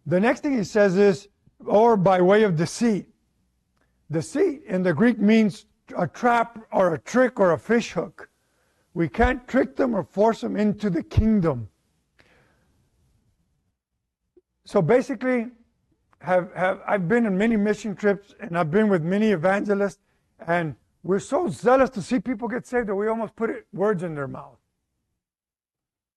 The 0.06 0.20
next 0.20 0.42
thing 0.42 0.56
he 0.56 0.64
says 0.64 0.96
is, 0.96 1.28
or 1.66 1.98
by 1.98 2.22
way 2.22 2.44
of 2.44 2.56
deceit. 2.56 3.08
Deceit 4.12 4.62
in 4.68 4.84
the 4.84 4.94
Greek 4.94 5.20
means 5.20 5.66
a 5.98 6.08
trap 6.08 6.60
or 6.72 6.94
a 6.94 7.00
trick 7.00 7.40
or 7.40 7.52
a 7.52 7.60
fish 7.60 7.94
hook. 7.94 8.30
We 8.94 9.10
can't 9.10 9.48
trick 9.48 9.76
them 9.76 9.96
or 9.96 10.04
force 10.04 10.42
them 10.42 10.56
into 10.56 10.92
the 10.92 11.02
kingdom. 11.02 11.68
So 14.64 14.80
basically, 14.82 15.48
have, 16.20 16.54
have 16.56 16.82
I've 16.88 17.08
been 17.08 17.26
on 17.26 17.36
many 17.36 17.58
mission 17.58 17.96
trips 17.96 18.36
and 18.40 18.56
I've 18.56 18.70
been 18.70 18.90
with 18.90 19.02
many 19.02 19.32
evangelists, 19.32 20.00
and 20.46 20.76
we're 21.06 21.20
so 21.20 21.48
zealous 21.48 21.92
to 21.92 22.02
see 22.02 22.20
people 22.20 22.48
get 22.48 22.66
saved 22.66 22.88
that 22.88 22.96
we 22.96 23.08
almost 23.08 23.36
put 23.36 23.52
it, 23.52 23.68
words 23.72 24.02
in 24.02 24.16
their 24.16 24.28
mouth. 24.28 24.58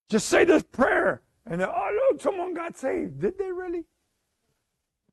Just 0.08 0.30
say 0.30 0.46
this 0.46 0.62
prayer, 0.62 1.20
and 1.44 1.60
then, 1.60 1.68
oh 1.70 2.08
look, 2.10 2.22
someone 2.22 2.54
got 2.54 2.74
saved. 2.74 3.20
Did 3.20 3.36
they 3.36 3.52
really? 3.52 3.84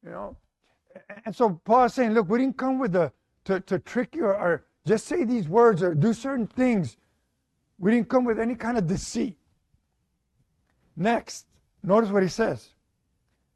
You 0.02 0.12
know. 0.12 0.38
And 1.26 1.36
so 1.36 1.60
Paul 1.66 1.84
is 1.84 1.94
saying, 1.94 2.14
look, 2.14 2.30
we 2.30 2.40
didn't 2.40 2.58
come 2.58 2.80
with 2.80 2.94
the 2.94 3.12
to, 3.44 3.60
to 3.60 3.80
trick 3.80 4.16
you 4.16 4.24
or, 4.28 4.36
or 4.36 4.66
just 4.88 5.08
say 5.08 5.26
these 5.26 5.50
words 5.50 5.84
or 5.84 5.94
do 5.94 6.14
certain 6.14 6.48
things. 6.48 6.96
We 7.78 7.92
didn't 7.92 8.08
come 8.08 8.24
with 8.24 8.40
any 8.40 8.56
kind 8.56 8.78
of 8.78 8.88
deceit. 8.88 9.38
Next, 10.96 11.48
notice 11.84 12.12
what 12.12 12.24
he 12.24 12.30
says. 12.30 12.70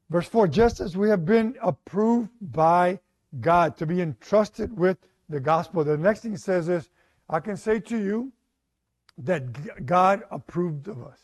Verse 0.10 0.28
4 0.28 0.50
Just 0.50 0.82
as 0.82 0.98
we 0.98 1.08
have 1.08 1.26
been 1.26 1.56
approved 1.62 2.30
by 2.42 3.00
God 3.40 3.78
to 3.78 3.86
be 3.86 4.02
entrusted 4.02 4.78
with 4.78 4.98
the 5.30 5.40
gospel. 5.40 5.84
The 5.84 5.98
next 5.98 6.22
thing 6.22 6.32
he 6.32 6.38
says 6.38 6.70
is, 6.70 6.90
I 7.30 7.40
can 7.40 7.56
say 7.56 7.80
to 7.80 7.98
you 7.98 8.32
that 9.20 9.86
God 9.86 10.24
approved 10.32 10.88
of 10.88 11.04
us. 11.04 11.20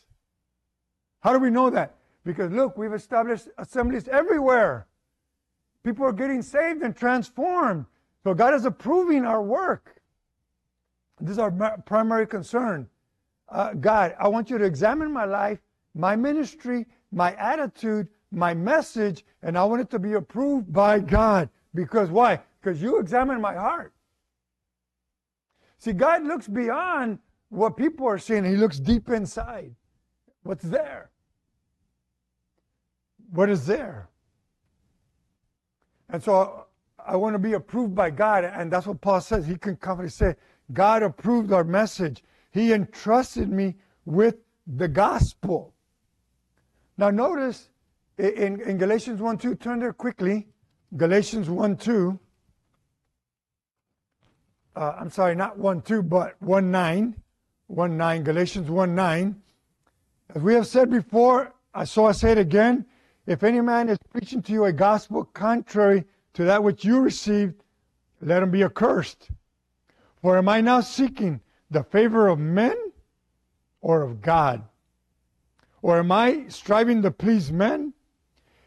How 1.20 1.32
do 1.32 1.38
we 1.38 1.50
know 1.50 1.70
that? 1.70 1.96
Because 2.24 2.52
look, 2.52 2.76
we've 2.76 2.92
established 2.92 3.48
assemblies 3.58 4.08
everywhere. 4.08 4.86
People 5.82 6.04
are 6.04 6.12
getting 6.12 6.42
saved 6.42 6.82
and 6.82 6.94
transformed. 6.96 7.86
So 8.24 8.34
God 8.34 8.54
is 8.54 8.64
approving 8.64 9.24
our 9.24 9.42
work. 9.42 10.00
This 11.20 11.32
is 11.32 11.38
our 11.38 11.50
primary 11.86 12.26
concern. 12.26 12.88
Uh, 13.48 13.72
God, 13.74 14.14
I 14.18 14.28
want 14.28 14.50
you 14.50 14.58
to 14.58 14.64
examine 14.64 15.12
my 15.12 15.24
life, 15.24 15.60
my 15.94 16.16
ministry, 16.16 16.86
my 17.12 17.34
attitude, 17.36 18.08
my 18.32 18.52
message, 18.52 19.24
and 19.42 19.56
I 19.56 19.64
want 19.64 19.82
it 19.82 19.90
to 19.90 19.98
be 19.98 20.14
approved 20.14 20.72
by 20.72 20.98
God. 20.98 21.48
Because 21.74 22.10
why? 22.10 22.40
Because 22.60 22.82
you 22.82 22.98
examine 22.98 23.40
my 23.40 23.54
heart. 23.54 23.92
See, 25.86 25.92
God 25.92 26.24
looks 26.24 26.48
beyond 26.48 27.20
what 27.48 27.76
people 27.76 28.08
are 28.08 28.18
seeing, 28.18 28.44
He 28.44 28.56
looks 28.56 28.80
deep 28.80 29.08
inside. 29.08 29.72
What's 30.42 30.64
there? 30.64 31.12
What 33.30 33.48
is 33.48 33.66
there? 33.66 34.08
And 36.10 36.20
so 36.20 36.66
I 36.98 37.14
want 37.14 37.34
to 37.34 37.38
be 37.38 37.52
approved 37.52 37.94
by 37.94 38.10
God, 38.10 38.42
and 38.42 38.68
that's 38.68 38.88
what 38.88 39.00
Paul 39.00 39.20
says. 39.20 39.46
He 39.46 39.56
can 39.56 39.76
confidently 39.76 40.10
say, 40.10 40.34
God 40.72 41.04
approved 41.04 41.52
our 41.52 41.62
message. 41.62 42.24
He 42.50 42.72
entrusted 42.72 43.48
me 43.48 43.76
with 44.04 44.38
the 44.66 44.88
gospel. 44.88 45.72
Now, 46.98 47.10
notice 47.10 47.68
in, 48.18 48.60
in 48.60 48.76
Galatians 48.76 49.20
1 49.20 49.38
2, 49.38 49.54
turn 49.54 49.78
there 49.78 49.92
quickly. 49.92 50.48
Galatians 50.96 51.48
1 51.48 51.76
2. 51.76 52.18
Uh, 54.76 54.94
I'm 55.00 55.10
sorry, 55.10 55.34
not 55.34 55.58
1 55.58 55.80
2, 55.82 56.02
but 56.02 56.36
1 56.42 56.70
9. 56.70 57.16
1 57.68 57.96
9. 57.96 58.22
Galatians 58.24 58.70
1 58.70 58.94
9. 58.94 59.42
As 60.34 60.42
we 60.42 60.52
have 60.54 60.66
said 60.66 60.90
before, 60.90 61.54
so 61.86 62.04
I 62.04 62.12
say 62.12 62.32
it 62.32 62.38
again. 62.38 62.84
If 63.26 63.42
any 63.42 63.60
man 63.62 63.88
is 63.88 63.98
preaching 64.10 64.42
to 64.42 64.52
you 64.52 64.66
a 64.66 64.72
gospel 64.72 65.24
contrary 65.24 66.04
to 66.34 66.44
that 66.44 66.62
which 66.62 66.84
you 66.84 67.00
received, 67.00 67.54
let 68.20 68.42
him 68.42 68.50
be 68.50 68.62
accursed. 68.62 69.30
For 70.20 70.36
am 70.36 70.48
I 70.48 70.60
now 70.60 70.80
seeking 70.80 71.40
the 71.70 71.82
favor 71.82 72.28
of 72.28 72.38
men 72.38 72.76
or 73.80 74.02
of 74.02 74.20
God? 74.20 74.62
Or 75.80 75.98
am 75.98 76.12
I 76.12 76.44
striving 76.48 77.02
to 77.02 77.10
please 77.10 77.50
men? 77.50 77.94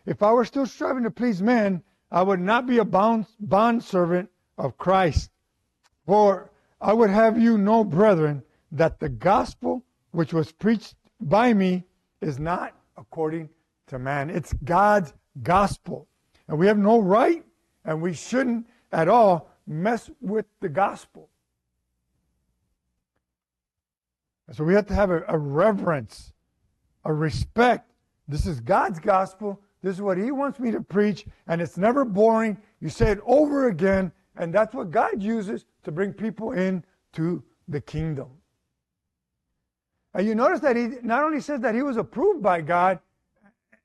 If 0.05 0.23
I 0.23 0.31
were 0.33 0.45
still 0.45 0.65
striving 0.65 1.03
to 1.03 1.11
please 1.11 1.41
men, 1.41 1.83
I 2.11 2.23
would 2.23 2.39
not 2.39 2.65
be 2.65 2.79
a 2.79 2.85
bond, 2.85 3.27
bond 3.39 3.83
servant 3.83 4.29
of 4.57 4.77
Christ. 4.77 5.29
For 6.09 6.49
I 6.81 6.91
would 6.91 7.11
have 7.11 7.39
you 7.39 7.55
know, 7.59 7.83
brethren, 7.83 8.41
that 8.71 8.99
the 8.99 9.09
gospel 9.09 9.85
which 10.09 10.33
was 10.33 10.51
preached 10.51 10.95
by 11.21 11.53
me 11.53 11.83
is 12.19 12.39
not 12.39 12.73
according 12.97 13.47
to 13.85 13.99
man. 13.99 14.31
It's 14.31 14.51
God's 14.63 15.13
gospel. 15.43 16.07
And 16.47 16.57
we 16.57 16.65
have 16.65 16.79
no 16.79 16.97
right 16.97 17.45
and 17.85 18.01
we 18.01 18.15
shouldn't 18.15 18.65
at 18.91 19.07
all 19.07 19.51
mess 19.67 20.09
with 20.19 20.47
the 20.61 20.69
gospel. 20.69 21.29
so 24.51 24.63
we 24.63 24.73
have 24.73 24.87
to 24.87 24.95
have 24.95 25.11
a, 25.11 25.23
a 25.27 25.37
reverence, 25.37 26.33
a 27.05 27.13
respect. 27.13 27.87
This 28.27 28.47
is 28.47 28.59
God's 28.61 28.99
gospel. 28.99 29.61
This 29.83 29.97
is 29.97 30.01
what 30.01 30.17
He 30.17 30.31
wants 30.31 30.59
me 30.59 30.71
to 30.71 30.81
preach, 30.81 31.27
and 31.45 31.61
it's 31.61 31.77
never 31.77 32.03
boring. 32.03 32.57
You 32.81 32.89
say 32.89 33.11
it 33.11 33.19
over 33.27 33.67
again, 33.67 34.11
and 34.37 34.53
that's 34.53 34.73
what 34.73 34.91
God 34.91 35.21
uses 35.21 35.65
to 35.83 35.91
bring 35.91 36.13
people 36.13 36.51
in 36.51 36.83
to 37.13 37.43
the 37.67 37.81
kingdom. 37.81 38.27
And 40.13 40.27
you 40.27 40.35
notice 40.35 40.59
that 40.61 40.75
He 40.75 40.89
not 41.03 41.23
only 41.23 41.41
says 41.41 41.61
that 41.61 41.75
He 41.75 41.83
was 41.83 41.97
approved 41.97 42.41
by 42.41 42.61
God, 42.61 42.99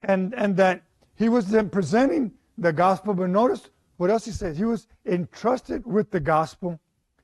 and 0.03 0.35
and 0.35 0.57
that 0.57 0.83
He 1.17 1.29
was 1.29 1.47
then 1.47 1.71
presenting 1.71 2.33
the 2.59 2.73
gospel, 2.73 3.15
but 3.15 3.29
notice 3.29 3.71
what 3.97 4.11
else 4.11 4.25
He 4.25 4.31
says. 4.31 4.57
He 4.57 4.65
was 4.65 4.87
entrusted 5.05 5.87
with 5.87 6.11
the 6.11 6.21
gospel, 6.21 6.81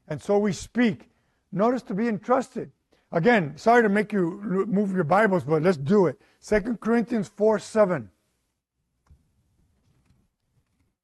and 0.08 0.20
so 0.20 0.38
we 0.38 0.52
speak. 0.52 1.08
Notice 1.52 1.82
to 1.82 1.94
be 1.94 2.08
entrusted. 2.08 2.70
Again, 3.12 3.56
sorry 3.56 3.82
to 3.82 3.88
make 3.88 4.12
you 4.12 4.66
move 4.68 4.92
your 4.94 5.04
Bibles, 5.04 5.42
but 5.42 5.62
let's 5.62 5.76
do 5.76 6.06
it. 6.06 6.20
Second 6.38 6.80
Corinthians 6.80 7.28
4 7.28 7.58
7. 7.58 8.08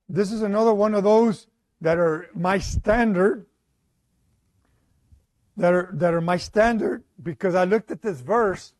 This 0.08 0.30
is 0.30 0.42
another 0.42 0.72
one 0.72 0.94
of 0.94 1.02
those 1.02 1.48
that 1.80 1.98
are 1.98 2.28
my 2.34 2.58
standard. 2.58 3.46
That 5.58 5.72
are, 5.72 5.90
that 5.94 6.12
are 6.12 6.20
my 6.20 6.36
standard 6.36 7.02
because 7.22 7.54
I 7.54 7.64
looked 7.64 7.90
at 7.90 8.02
this 8.02 8.20
verse 8.20 8.74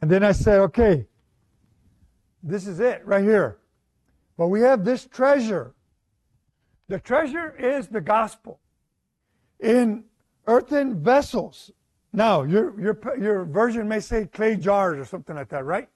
and 0.00 0.10
then 0.10 0.24
I 0.24 0.32
said, 0.32 0.60
okay, 0.60 1.06
this 2.42 2.66
is 2.66 2.80
it 2.80 3.02
right 3.04 3.22
here. 3.22 3.58
But 4.36 4.48
we 4.48 4.60
have 4.62 4.84
this 4.84 5.06
treasure. 5.06 5.74
The 6.88 6.98
treasure 6.98 7.54
is 7.56 7.88
the 7.88 8.00
gospel 8.00 8.60
in 9.60 10.04
earthen 10.46 11.02
vessels. 11.02 11.70
Now, 12.12 12.42
your, 12.42 12.78
your, 12.80 12.98
your 13.20 13.44
version 13.44 13.88
may 13.88 14.00
say 14.00 14.26
clay 14.26 14.56
jars 14.56 14.98
or 14.98 15.04
something 15.04 15.34
like 15.34 15.48
that, 15.48 15.64
right? 15.64 15.88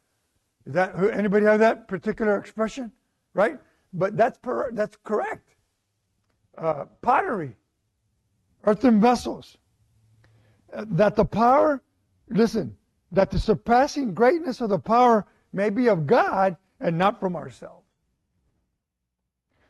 Is 0.67 0.75
that 0.75 0.95
anybody 1.13 1.47
have 1.47 1.61
that 1.61 1.89
particular 1.89 2.39
expression? 2.39 2.93
Right? 3.35 3.59
But 3.93 4.17
that's, 4.17 4.39
per, 4.39 4.71
that's 4.73 4.97
correct. 5.05 5.55
Uh, 6.61 6.85
pottery, 7.01 7.57
earthen 8.65 9.01
vessels. 9.01 9.57
Uh, 10.75 10.85
that 10.91 11.17
the 11.17 11.25
power, 11.25 11.83
listen, 12.29 12.77
that 13.13 13.31
the 13.31 13.39
surpassing 13.39 14.13
greatness 14.13 14.61
of 14.61 14.69
the 14.69 14.79
power 14.79 15.27
may 15.55 15.71
be 15.71 15.89
of 15.89 16.07
God 16.07 16.57
and 16.79 16.99
not 16.99 17.19
from 17.19 17.35
ourselves. 17.35 17.87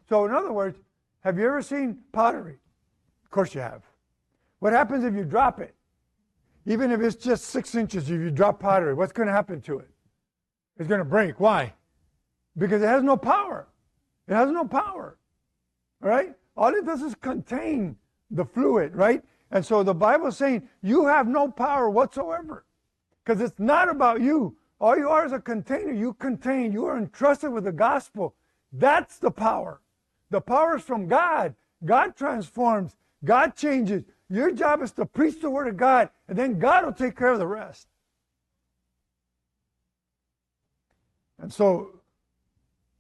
So, 0.09 0.25
in 0.25 0.35
other 0.35 0.53
words, 0.53 0.79
have 1.21 1.39
you 1.39 1.47
ever 1.47 1.63
seen 1.63 1.99
pottery? 2.11 2.59
Of 3.25 3.31
course 3.31 3.55
you 3.55 3.61
have. 3.61 3.83
What 4.59 4.73
happens 4.73 5.05
if 5.05 5.15
you 5.15 5.25
drop 5.25 5.61
it? 5.61 5.75
Even 6.67 6.91
if 6.91 7.01
it's 7.01 7.15
just 7.15 7.45
six 7.45 7.77
inches, 7.77 8.11
if 8.11 8.21
you 8.21 8.33
drop 8.33 8.59
pottery, 8.59 8.95
what's 8.95 9.13
going 9.13 9.29
to 9.29 9.33
happen 9.33 9.61
to 9.63 9.79
it? 9.79 9.89
It's 10.79 10.89
going 10.89 10.99
to 10.99 11.05
break. 11.05 11.39
Why? 11.39 11.73
Because 12.59 12.83
it 12.83 12.87
has 12.87 13.05
no 13.05 13.17
power. 13.17 13.69
It 14.27 14.35
has 14.35 14.51
no 14.51 14.65
power. 14.65 15.17
Right? 16.01 16.35
All 16.61 16.75
it 16.75 16.85
does 16.85 17.01
is 17.01 17.15
contain 17.15 17.97
the 18.31 18.45
fluid, 18.45 18.95
right? 18.95 19.25
And 19.51 19.65
so 19.65 19.83
the 19.83 19.95
Bible 19.95 20.27
is 20.27 20.37
saying 20.37 20.69
you 20.83 21.07
have 21.07 21.27
no 21.27 21.49
power 21.51 21.89
whatsoever. 21.89 22.67
Because 23.25 23.41
it's 23.41 23.59
not 23.59 23.89
about 23.89 24.21
you. 24.21 24.57
All 24.79 24.95
you 24.95 25.09
are 25.09 25.25
is 25.25 25.33
a 25.33 25.41
container. 25.41 25.91
You 25.91 26.13
contain. 26.13 26.71
You 26.71 26.85
are 26.85 26.99
entrusted 26.99 27.51
with 27.51 27.65
the 27.65 27.73
gospel. 27.73 28.35
That's 28.75 29.19
the 29.19 29.31
power. 29.31 29.81
The 30.29 30.43
power 30.43 30.77
is 30.77 30.83
from 30.83 31.09
God. 31.09 31.55
God 31.83 32.15
transforms. 32.15 32.95
God 33.25 33.57
changes. 33.57 34.05
Your 34.29 34.53
job 34.53 34.83
is 34.83 34.93
to 34.93 35.07
preach 35.07 35.41
the 35.41 35.49
word 35.49 35.67
of 35.67 35.79
God, 35.79 36.11
and 36.29 36.39
then 36.39 36.59
God 36.59 36.85
will 36.85 36.93
take 36.93 37.17
care 37.17 37.33
of 37.33 37.39
the 37.39 37.47
rest. 37.47 37.89
And 41.39 41.51
so 41.51 42.01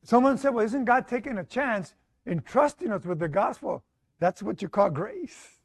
Someone 0.02 0.38
said, 0.38 0.54
Well, 0.54 0.64
isn't 0.64 0.84
God 0.84 1.06
taking 1.06 1.38
a 1.38 1.44
chance 1.44 1.94
in 2.26 2.40
trusting 2.42 2.90
us 2.92 3.04
with 3.04 3.18
the 3.18 3.28
gospel? 3.28 3.84
That's 4.18 4.42
what 4.42 4.62
you 4.62 4.68
call 4.68 4.90
grace. 4.90 5.58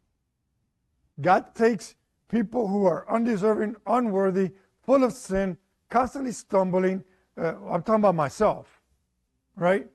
God 1.22 1.54
takes 1.56 1.96
people 2.30 2.68
who 2.68 2.86
are 2.86 3.06
undeserving, 3.10 3.76
unworthy, 3.86 4.52
full 4.84 5.04
of 5.04 5.14
sin, 5.14 5.58
constantly 5.90 6.32
stumbling. 6.32 7.04
Uh, 7.38 7.54
I'm 7.70 7.84
talking 7.84 7.96
about 7.96 8.16
myself, 8.16 8.82
right? 9.56 9.88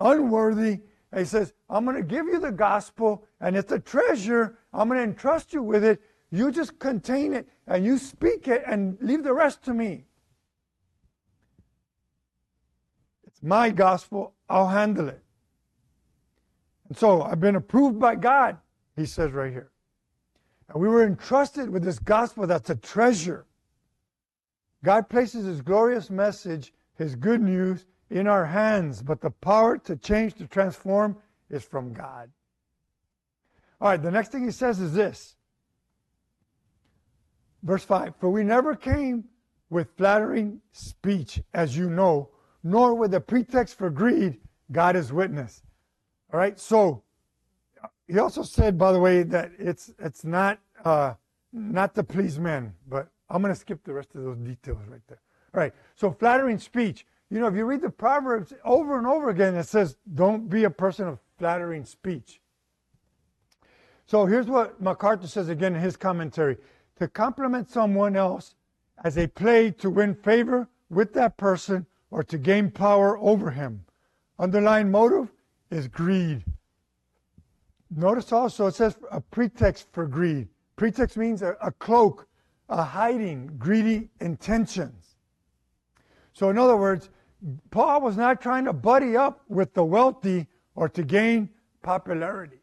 Unworthy. 0.00 0.80
He 1.14 1.24
says, 1.24 1.52
I'm 1.68 1.84
going 1.84 1.96
to 1.96 2.02
give 2.02 2.26
you 2.26 2.40
the 2.40 2.52
gospel, 2.52 3.24
and 3.40 3.56
it's 3.56 3.72
a 3.72 3.78
treasure. 3.78 4.58
I'm 4.72 4.88
going 4.88 4.98
to 4.98 5.04
entrust 5.04 5.52
you 5.52 5.62
with 5.62 5.84
it. 5.84 6.00
You 6.30 6.50
just 6.50 6.78
contain 6.78 7.34
it, 7.34 7.46
and 7.66 7.84
you 7.84 7.98
speak 7.98 8.48
it, 8.48 8.62
and 8.66 8.96
leave 9.00 9.22
the 9.22 9.34
rest 9.34 9.62
to 9.64 9.74
me. 9.74 10.06
It's 13.26 13.42
my 13.42 13.70
gospel. 13.70 14.32
I'll 14.48 14.68
handle 14.68 15.08
it. 15.08 15.22
And 16.92 16.98
so 16.98 17.22
I've 17.22 17.40
been 17.40 17.56
approved 17.56 17.98
by 17.98 18.16
God, 18.16 18.58
he 18.96 19.06
says 19.06 19.32
right 19.32 19.50
here. 19.50 19.70
And 20.68 20.78
we 20.78 20.88
were 20.88 21.06
entrusted 21.06 21.70
with 21.70 21.82
this 21.82 21.98
gospel 21.98 22.46
that's 22.46 22.68
a 22.68 22.76
treasure. 22.76 23.46
God 24.84 25.08
places 25.08 25.46
his 25.46 25.62
glorious 25.62 26.10
message, 26.10 26.74
his 26.98 27.16
good 27.16 27.40
news, 27.40 27.86
in 28.10 28.26
our 28.26 28.44
hands, 28.44 29.02
but 29.02 29.22
the 29.22 29.30
power 29.30 29.78
to 29.78 29.96
change, 29.96 30.34
to 30.34 30.46
transform, 30.46 31.16
is 31.48 31.64
from 31.64 31.94
God. 31.94 32.30
All 33.80 33.88
right, 33.88 34.02
the 34.02 34.10
next 34.10 34.30
thing 34.30 34.44
he 34.44 34.50
says 34.50 34.78
is 34.78 34.92
this. 34.92 35.36
Verse 37.62 37.84
5 37.84 38.16
For 38.20 38.28
we 38.28 38.44
never 38.44 38.76
came 38.76 39.24
with 39.70 39.96
flattering 39.96 40.60
speech, 40.72 41.40
as 41.54 41.74
you 41.74 41.88
know, 41.88 42.28
nor 42.62 42.92
with 42.92 43.14
a 43.14 43.20
pretext 43.20 43.78
for 43.78 43.88
greed, 43.88 44.40
God 44.70 44.94
is 44.94 45.10
witness. 45.10 45.62
All 46.32 46.38
right, 46.38 46.58
so 46.58 47.02
he 48.08 48.18
also 48.18 48.42
said, 48.42 48.78
by 48.78 48.92
the 48.92 48.98
way, 48.98 49.22
that 49.22 49.52
it's 49.58 49.92
it's 49.98 50.24
not 50.24 50.58
uh, 50.84 51.14
not 51.52 51.94
to 51.94 52.02
please 52.02 52.38
men, 52.38 52.74
but 52.88 53.08
I'm 53.28 53.42
going 53.42 53.54
to 53.54 53.60
skip 53.60 53.84
the 53.84 53.92
rest 53.92 54.14
of 54.14 54.22
those 54.22 54.38
details 54.38 54.78
right 54.88 55.00
there. 55.08 55.20
All 55.54 55.60
right. 55.60 55.72
So 55.94 56.10
flattering 56.10 56.58
speech. 56.58 57.06
You 57.30 57.40
know, 57.40 57.46
if 57.46 57.54
you 57.54 57.64
read 57.64 57.80
the 57.80 57.90
Proverbs 57.90 58.52
over 58.64 58.98
and 58.98 59.06
over 59.06 59.30
again, 59.30 59.54
it 59.54 59.64
says, 59.64 59.96
"Don't 60.14 60.48
be 60.48 60.64
a 60.64 60.70
person 60.70 61.08
of 61.08 61.18
flattering 61.38 61.84
speech." 61.84 62.40
So 64.06 64.26
here's 64.26 64.46
what 64.46 64.80
MacArthur 64.80 65.26
says 65.26 65.48
again 65.48 65.74
in 65.74 65.80
his 65.80 65.96
commentary: 65.96 66.58
to 66.96 67.08
compliment 67.08 67.70
someone 67.70 68.16
else 68.16 68.54
as 69.04 69.16
a 69.16 69.26
play 69.26 69.70
to 69.70 69.90
win 69.90 70.14
favor 70.14 70.68
with 70.90 71.14
that 71.14 71.36
person 71.36 71.86
or 72.10 72.22
to 72.24 72.36
gain 72.36 72.70
power 72.70 73.18
over 73.18 73.50
him. 73.50 73.84
Underlying 74.38 74.90
motive 74.90 75.31
is 75.72 75.88
greed. 75.88 76.44
Notice 77.90 78.32
also 78.32 78.66
it 78.66 78.74
says 78.74 78.96
a 79.10 79.20
pretext 79.20 79.88
for 79.92 80.06
greed. 80.06 80.48
Pretext 80.76 81.16
means 81.16 81.42
a, 81.42 81.56
a 81.62 81.70
cloak, 81.72 82.28
a 82.68 82.82
hiding, 82.82 83.50
greedy 83.58 84.08
intentions. 84.20 85.16
So, 86.32 86.50
in 86.50 86.58
other 86.58 86.76
words, 86.76 87.10
Paul 87.70 88.00
was 88.00 88.16
not 88.16 88.40
trying 88.40 88.64
to 88.66 88.72
buddy 88.72 89.16
up 89.16 89.42
with 89.48 89.74
the 89.74 89.84
wealthy 89.84 90.46
or 90.74 90.88
to 90.90 91.02
gain 91.02 91.50
popularity. 91.82 92.60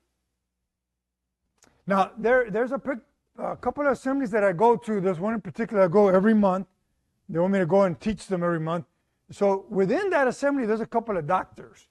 Now, 1.85 2.11
there, 2.17 2.49
there's 2.49 2.71
a, 2.71 2.81
a 3.37 3.55
couple 3.57 3.85
of 3.85 3.91
assemblies 3.91 4.31
that 4.31 4.43
I 4.43 4.53
go 4.53 4.75
to. 4.75 5.01
There's 5.01 5.19
one 5.19 5.33
in 5.33 5.41
particular 5.41 5.83
I 5.83 5.87
go 5.87 6.07
every 6.07 6.33
month. 6.33 6.67
They 7.27 7.37
want 7.37 7.53
me 7.53 7.59
to 7.59 7.65
go 7.65 7.83
and 7.83 7.99
teach 7.99 8.25
them 8.25 8.43
every 8.43 8.59
month. 8.59 8.85
So, 9.31 9.65
within 9.69 10.09
that 10.09 10.27
assembly, 10.27 10.65
there's 10.65 10.81
a 10.81 10.87
couple 10.87 11.17
of 11.17 11.27
doctors. 11.27 11.88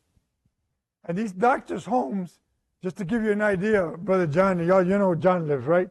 And 1.04 1.16
these 1.16 1.32
doctors' 1.32 1.84
homes 1.84 2.40
just 2.82 2.96
to 2.96 3.04
give 3.04 3.22
you 3.22 3.32
an 3.32 3.42
idea, 3.42 3.87
Brother 3.98 4.26
John, 4.26 4.64
y'all, 4.64 4.87
you 4.87 4.98
know 4.98 5.14
John 5.14 5.48
lives, 5.48 5.66
right? 5.66 5.88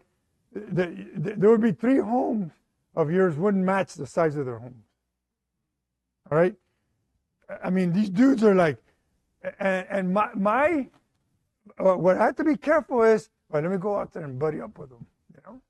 There 0.53 1.49
would 1.49 1.61
be 1.61 1.71
three 1.71 1.99
homes 1.99 2.51
of 2.95 3.11
yours 3.11 3.35
wouldn't 3.35 3.63
match 3.63 3.93
the 3.93 4.07
size 4.07 4.35
of 4.37 4.45
their 4.45 4.57
homes. 4.57 4.85
All 6.31 6.37
right? 6.37 6.55
I 7.63 7.69
mean, 7.69 7.93
these 7.93 8.09
dudes 8.09 8.43
are 8.43 8.55
like, 8.55 8.77
and, 9.59 9.85
and 9.89 10.13
my, 10.13 10.29
my 10.33 10.87
uh, 11.79 11.93
what 11.95 12.17
I 12.17 12.25
have 12.25 12.35
to 12.37 12.43
be 12.43 12.57
careful 12.57 13.03
is, 13.03 13.29
well, 13.49 13.61
let 13.61 13.71
me 13.71 13.77
go 13.77 13.97
out 13.97 14.13
there 14.13 14.23
and 14.23 14.39
buddy 14.39 14.61
up 14.61 14.77
with 14.77 14.89
them, 14.89 15.05
you 15.33 15.41
know? 15.45 15.61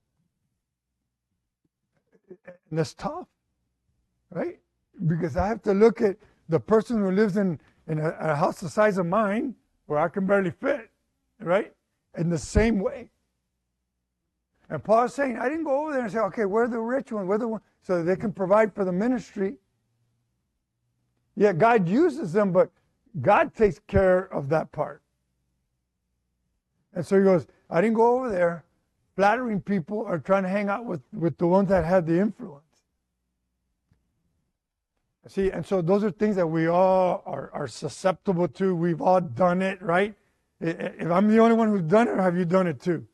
And 2.70 2.78
that's 2.78 2.94
tough, 2.94 3.26
right? 4.30 4.58
Because 5.06 5.36
I 5.36 5.46
have 5.46 5.62
to 5.62 5.72
look 5.72 6.00
at 6.00 6.16
the 6.48 6.58
person 6.58 6.98
who 6.98 7.10
lives 7.10 7.36
in, 7.36 7.60
in 7.88 7.98
a, 7.98 8.10
a 8.20 8.34
house 8.34 8.60
the 8.60 8.68
size 8.68 8.98
of 8.98 9.06
mine 9.06 9.54
where 9.86 9.98
I 9.98 10.08
can 10.08 10.26
barely 10.26 10.50
fit 10.50 10.90
right? 11.40 11.72
In 12.16 12.28
the 12.28 12.38
same 12.38 12.78
way. 12.80 13.10
And 14.70 14.82
Paul's 14.82 15.14
saying, 15.14 15.38
I 15.38 15.48
didn't 15.48 15.64
go 15.64 15.82
over 15.82 15.92
there 15.92 16.02
and 16.02 16.12
say, 16.12 16.18
okay, 16.18 16.44
we're 16.44 16.68
the 16.68 16.80
rich 16.80 17.10
one, 17.10 17.26
we're 17.26 17.38
the 17.38 17.48
one, 17.48 17.60
so 17.80 18.02
they 18.02 18.16
can 18.16 18.32
provide 18.32 18.74
for 18.74 18.84
the 18.84 18.92
ministry. 18.92 19.54
Yeah, 21.36 21.52
God 21.52 21.88
uses 21.88 22.32
them, 22.32 22.52
but 22.52 22.70
God 23.22 23.54
takes 23.54 23.78
care 23.86 24.32
of 24.32 24.48
that 24.50 24.70
part. 24.72 25.02
And 26.94 27.06
so 27.06 27.16
he 27.16 27.24
goes, 27.24 27.46
I 27.70 27.80
didn't 27.80 27.96
go 27.96 28.16
over 28.16 28.30
there 28.30 28.64
flattering 29.16 29.60
people 29.60 29.98
or 29.98 30.18
trying 30.18 30.42
to 30.42 30.48
hang 30.48 30.68
out 30.68 30.84
with, 30.84 31.00
with 31.12 31.38
the 31.38 31.46
ones 31.46 31.68
that 31.68 31.84
had 31.84 32.06
the 32.06 32.20
influence. 32.20 32.64
See, 35.28 35.50
and 35.50 35.64
so 35.64 35.82
those 35.82 36.02
are 36.04 36.10
things 36.10 36.36
that 36.36 36.46
we 36.46 36.68
all 36.68 37.22
are, 37.26 37.50
are 37.52 37.68
susceptible 37.68 38.48
to. 38.48 38.74
We've 38.74 39.02
all 39.02 39.20
done 39.20 39.60
it, 39.60 39.80
right? 39.82 40.14
If 40.58 41.10
I'm 41.10 41.28
the 41.28 41.38
only 41.38 41.54
one 41.54 41.68
who's 41.68 41.82
done 41.82 42.08
it, 42.08 42.16
have 42.16 42.36
you 42.36 42.46
done 42.46 42.66
it 42.66 42.80
too? 42.80 43.06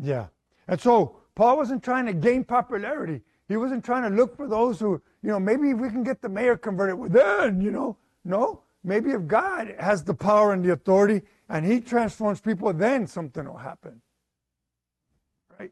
Yeah. 0.00 0.26
And 0.66 0.80
so 0.80 1.20
Paul 1.36 1.56
wasn't 1.56 1.84
trying 1.84 2.06
to 2.06 2.12
gain 2.12 2.42
popularity. 2.42 3.22
He 3.46 3.56
wasn't 3.56 3.84
trying 3.84 4.02
to 4.02 4.14
look 4.14 4.36
for 4.36 4.48
those 4.48 4.80
who, 4.80 5.00
you 5.22 5.30
know, 5.30 5.38
maybe 5.38 5.70
if 5.70 5.78
we 5.78 5.88
can 5.88 6.02
get 6.02 6.20
the 6.20 6.28
mayor 6.28 6.56
converted, 6.56 6.98
well, 6.98 7.08
then, 7.08 7.60
you 7.60 7.70
know, 7.70 7.96
no. 8.24 8.62
Maybe 8.82 9.10
if 9.10 9.26
God 9.26 9.74
has 9.78 10.02
the 10.02 10.14
power 10.14 10.52
and 10.52 10.64
the 10.64 10.72
authority 10.72 11.22
and 11.48 11.64
he 11.64 11.80
transforms 11.80 12.40
people, 12.40 12.72
then 12.72 13.06
something 13.06 13.46
will 13.46 13.56
happen. 13.56 14.00
Right? 15.58 15.70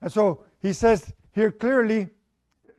And 0.00 0.12
so 0.12 0.44
he 0.60 0.72
says 0.72 1.12
here 1.32 1.50
clearly, 1.50 2.08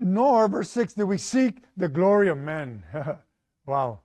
nor, 0.01 0.47
verse 0.47 0.69
6, 0.71 0.93
do 0.93 1.05
we 1.05 1.17
seek 1.17 1.63
the 1.77 1.87
glory 1.87 2.27
of 2.29 2.37
men. 2.37 2.83
wow. 3.65 3.99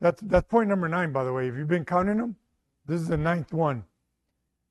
That's, 0.00 0.20
that's 0.22 0.46
point 0.48 0.68
number 0.68 0.88
nine, 0.88 1.12
by 1.12 1.24
the 1.24 1.32
way. 1.32 1.48
If 1.48 1.56
you've 1.56 1.68
been 1.68 1.84
counting 1.84 2.18
them, 2.18 2.36
this 2.86 3.00
is 3.00 3.08
the 3.08 3.16
ninth 3.16 3.52
one. 3.52 3.84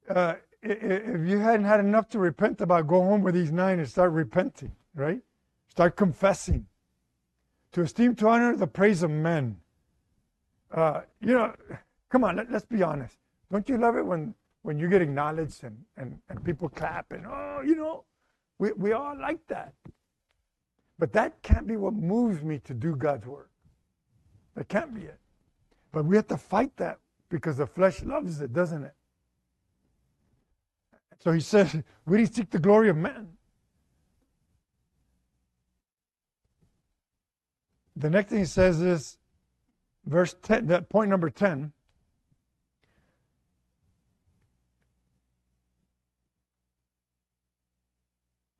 Uh, 0.08 0.36
if 0.62 1.28
you 1.28 1.40
hadn't 1.40 1.66
had 1.66 1.80
enough 1.80 2.08
to 2.10 2.20
repent 2.20 2.62
about, 2.62 2.88
go 2.88 3.02
home 3.02 3.22
with 3.24 3.34
these 3.34 3.52
nine 3.52 3.80
and 3.80 3.88
start 3.88 4.12
repenting, 4.12 4.72
right? 4.96 5.22
Start 5.68 5.96
confessing. 5.96 6.68
To 7.74 7.82
esteem, 7.82 8.16
to 8.16 8.28
honor 8.28 8.56
the 8.56 8.68
praise 8.68 9.02
of 9.02 9.10
men. 9.10 9.58
Uh, 10.72 11.02
you 11.22 11.34
know, 11.34 11.54
come 12.10 12.24
on, 12.24 12.36
let, 12.36 12.52
us 12.52 12.66
be 12.66 12.84
honest. 12.84 13.18
Don't 13.52 13.68
you 13.68 13.78
love 13.78 13.98
it 13.98 14.06
when, 14.06 14.36
when 14.62 14.78
you 14.78 14.88
get 14.88 15.02
acknowledged 15.02 15.64
and, 15.64 15.78
and, 15.98 16.20
and 16.30 16.44
people 16.44 16.70
clap 16.70 17.12
and, 17.12 17.26
oh, 17.26 17.62
you 17.66 17.76
know, 17.76 18.06
we, 18.64 18.72
we 18.78 18.94
all 18.94 19.20
like 19.20 19.46
that. 19.48 19.74
But 20.98 21.12
that 21.14 21.42
can't 21.42 21.68
be 21.68 21.76
what 21.76 21.94
moves 21.94 22.42
me 22.42 22.60
to 22.60 22.74
do 22.74 22.96
God's 22.96 23.28
work. 23.28 23.50
That 24.56 24.70
can't 24.70 24.96
be 24.96 25.02
it. 25.02 25.20
But 25.92 26.06
we 26.06 26.16
have 26.16 26.28
to 26.28 26.38
fight 26.38 26.72
that 26.78 27.00
because 27.28 27.58
the 27.58 27.68
flesh 27.68 28.02
loves 28.04 28.40
it, 28.40 28.54
doesn't 28.54 28.86
it? 28.86 28.94
So 31.20 31.34
he 31.34 31.42
says, 31.42 31.76
we 32.06 32.20
didn't 32.20 32.36
seek 32.36 32.52
the 32.52 32.60
glory 32.60 32.88
of 32.88 32.96
man. 32.96 33.28
The 37.98 38.10
next 38.10 38.30
thing 38.30 38.40
he 38.40 38.46
says 38.46 38.82
is, 38.82 39.18
verse 40.06 40.38
10, 40.42 40.68
that 40.68 40.88
point 40.88 41.10
number 41.10 41.30
10. 41.30 41.74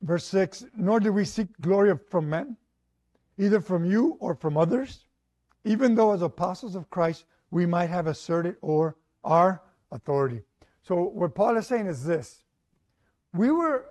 Verse 0.04 0.24
6 0.26 0.66
Nor 0.76 1.00
do 1.00 1.12
we 1.12 1.24
seek 1.24 1.48
glory 1.60 1.92
from 2.08 2.30
men, 2.30 2.56
either 3.36 3.60
from 3.60 3.84
you 3.84 4.16
or 4.20 4.36
from 4.36 4.56
others 4.56 5.04
even 5.64 5.94
though 5.94 6.12
as 6.12 6.22
apostles 6.22 6.74
of 6.74 6.90
Christ 6.90 7.24
we 7.50 7.66
might 7.66 7.88
have 7.88 8.06
asserted 8.06 8.56
or 8.60 8.96
our 9.24 9.62
authority. 9.90 10.42
So 10.82 11.02
what 11.02 11.34
Paul 11.34 11.56
is 11.56 11.66
saying 11.66 11.86
is 11.86 12.04
this. 12.04 12.44
We 13.32 13.50
were, 13.50 13.86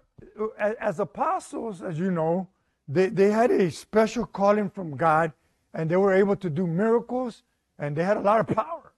as 0.80 1.00
apostles, 1.00 1.82
as 1.82 1.98
you 1.98 2.12
know, 2.12 2.48
they, 2.88 3.10
they 3.10 3.32
had 3.32 3.52
a 3.52 3.72
special 3.72 4.26
calling 4.26 4.70
from 4.70 4.96
God 4.96 5.34
and 5.74 5.90
they 5.90 5.98
were 5.98 6.14
able 6.14 6.36
to 6.36 6.50
do 6.50 6.68
miracles 6.68 7.44
and 7.80 7.96
they 7.96 8.04
had 8.04 8.18
a 8.18 8.22
lot 8.22 8.40
of 8.40 8.56
power. 8.56 8.94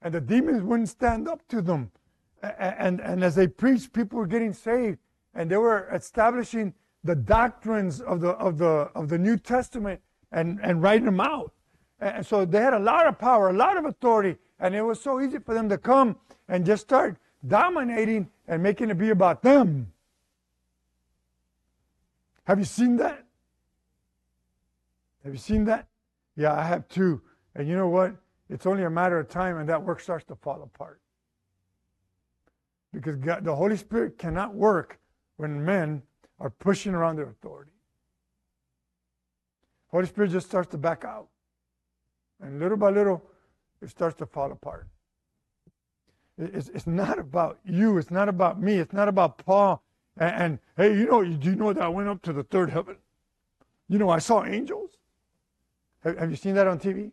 And 0.00 0.14
the 0.14 0.20
demons 0.20 0.62
wouldn't 0.62 0.88
stand 0.88 1.26
up 1.26 1.46
to 1.48 1.60
them. 1.60 1.90
And, 2.42 2.76
and, 2.78 3.00
and 3.00 3.24
as 3.24 3.34
they 3.34 3.48
preached, 3.48 3.92
people 3.92 4.18
were 4.18 4.26
getting 4.26 4.52
saved 4.52 4.98
and 5.34 5.50
they 5.50 5.56
were 5.56 5.88
establishing 5.92 6.74
the 7.04 7.14
doctrines 7.14 8.00
of 8.00 8.20
the, 8.20 8.30
of 8.30 8.58
the, 8.58 8.90
of 8.94 9.08
the 9.08 9.18
New 9.18 9.36
Testament 9.36 10.00
and, 10.32 10.58
and 10.62 10.82
writing 10.82 11.06
them 11.06 11.20
out. 11.20 11.52
And 12.00 12.24
so 12.24 12.44
they 12.44 12.60
had 12.60 12.74
a 12.74 12.78
lot 12.78 13.06
of 13.06 13.18
power, 13.18 13.50
a 13.50 13.52
lot 13.52 13.76
of 13.76 13.84
authority, 13.84 14.36
and 14.60 14.74
it 14.74 14.82
was 14.82 15.00
so 15.00 15.20
easy 15.20 15.38
for 15.38 15.54
them 15.54 15.68
to 15.68 15.78
come 15.78 16.16
and 16.48 16.64
just 16.64 16.82
start 16.82 17.16
dominating 17.46 18.28
and 18.46 18.62
making 18.62 18.90
it 18.90 18.98
be 18.98 19.10
about 19.10 19.42
them. 19.42 19.92
Have 22.44 22.58
you 22.58 22.64
seen 22.64 22.96
that? 22.96 23.24
Have 25.24 25.32
you 25.34 25.38
seen 25.38 25.64
that? 25.66 25.86
Yeah, 26.36 26.54
I 26.54 26.62
have 26.62 26.88
too. 26.88 27.20
And 27.54 27.68
you 27.68 27.76
know 27.76 27.88
what? 27.88 28.14
It's 28.48 28.64
only 28.66 28.84
a 28.84 28.90
matter 28.90 29.18
of 29.18 29.28
time 29.28 29.58
and 29.58 29.68
that 29.68 29.82
work 29.82 30.00
starts 30.00 30.24
to 30.26 30.36
fall 30.36 30.62
apart. 30.62 31.00
Because 32.92 33.16
God, 33.16 33.44
the 33.44 33.54
Holy 33.54 33.76
Spirit 33.76 34.18
cannot 34.18 34.54
work 34.54 34.98
when 35.38 35.64
men 35.64 36.02
are 36.38 36.50
pushing 36.50 36.94
around 36.94 37.16
their 37.16 37.28
authority. 37.28 37.72
Holy 39.90 40.06
Spirit 40.06 40.30
just 40.30 40.46
starts 40.46 40.70
to 40.72 40.78
back 40.78 41.04
out. 41.04 41.28
And 42.40 42.60
little 42.60 42.76
by 42.76 42.90
little, 42.90 43.22
it 43.80 43.88
starts 43.88 44.16
to 44.18 44.26
fall 44.26 44.52
apart. 44.52 44.86
It's, 46.36 46.68
it's 46.68 46.86
not 46.86 47.18
about 47.18 47.58
you. 47.64 47.98
It's 47.98 48.10
not 48.10 48.28
about 48.28 48.60
me. 48.60 48.74
It's 48.74 48.92
not 48.92 49.08
about 49.08 49.38
Paul. 49.38 49.82
And, 50.16 50.34
and 50.42 50.58
hey, 50.76 50.96
you 50.96 51.06
know, 51.06 51.24
do 51.24 51.50
you 51.50 51.56
know 51.56 51.72
that 51.72 51.82
I 51.82 51.88
went 51.88 52.08
up 52.08 52.22
to 52.22 52.32
the 52.32 52.44
third 52.44 52.70
heaven? 52.70 52.96
You 53.88 53.98
know, 53.98 54.10
I 54.10 54.18
saw 54.18 54.44
angels. 54.44 54.90
Have, 56.04 56.18
have 56.18 56.30
you 56.30 56.36
seen 56.36 56.54
that 56.54 56.66
on 56.66 56.78
TV? 56.78 57.10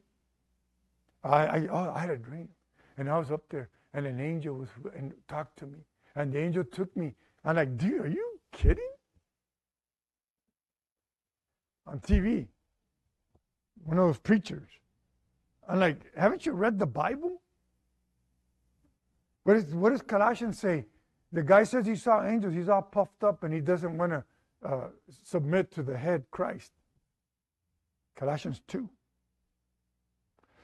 I, 1.23 1.45
I, 1.45 1.67
oh, 1.71 1.93
I 1.95 1.99
had 1.99 2.09
a 2.11 2.17
dream. 2.17 2.49
And 2.97 3.09
I 3.09 3.17
was 3.17 3.31
up 3.31 3.43
there, 3.49 3.69
and 3.93 4.05
an 4.05 4.21
angel 4.21 4.55
was 4.55 4.69
and 4.95 5.13
talked 5.27 5.57
to 5.59 5.65
me. 5.65 5.79
And 6.15 6.31
the 6.31 6.39
angel 6.39 6.63
took 6.63 6.95
me. 6.95 7.13
I'm 7.45 7.55
like, 7.55 7.77
dude, 7.77 8.01
are 8.01 8.07
you 8.07 8.39
kidding? 8.51 8.89
On 11.87 11.99
TV. 11.99 12.47
One 13.83 13.99
of 13.99 14.07
those 14.07 14.17
preachers. 14.17 14.67
I'm 15.69 15.79
like, 15.79 15.97
haven't 16.17 16.45
you 16.45 16.53
read 16.53 16.79
the 16.79 16.87
Bible? 16.87 17.41
What, 19.43 19.57
is, 19.57 19.65
what 19.75 19.91
does 19.91 20.01
Colossians 20.01 20.59
say? 20.59 20.85
The 21.31 21.43
guy 21.43 21.63
says 21.63 21.85
he 21.85 21.95
saw 21.95 22.25
angels. 22.25 22.53
He's 22.55 22.69
all 22.69 22.81
puffed 22.81 23.23
up 23.23 23.43
and 23.43 23.53
he 23.53 23.59
doesn't 23.59 23.95
want 23.95 24.11
to 24.11 24.23
uh, 24.65 24.87
submit 25.23 25.71
to 25.71 25.83
the 25.83 25.95
head, 25.95 26.23
Christ. 26.31 26.71
Colossians 28.15 28.61
2. 28.67 28.89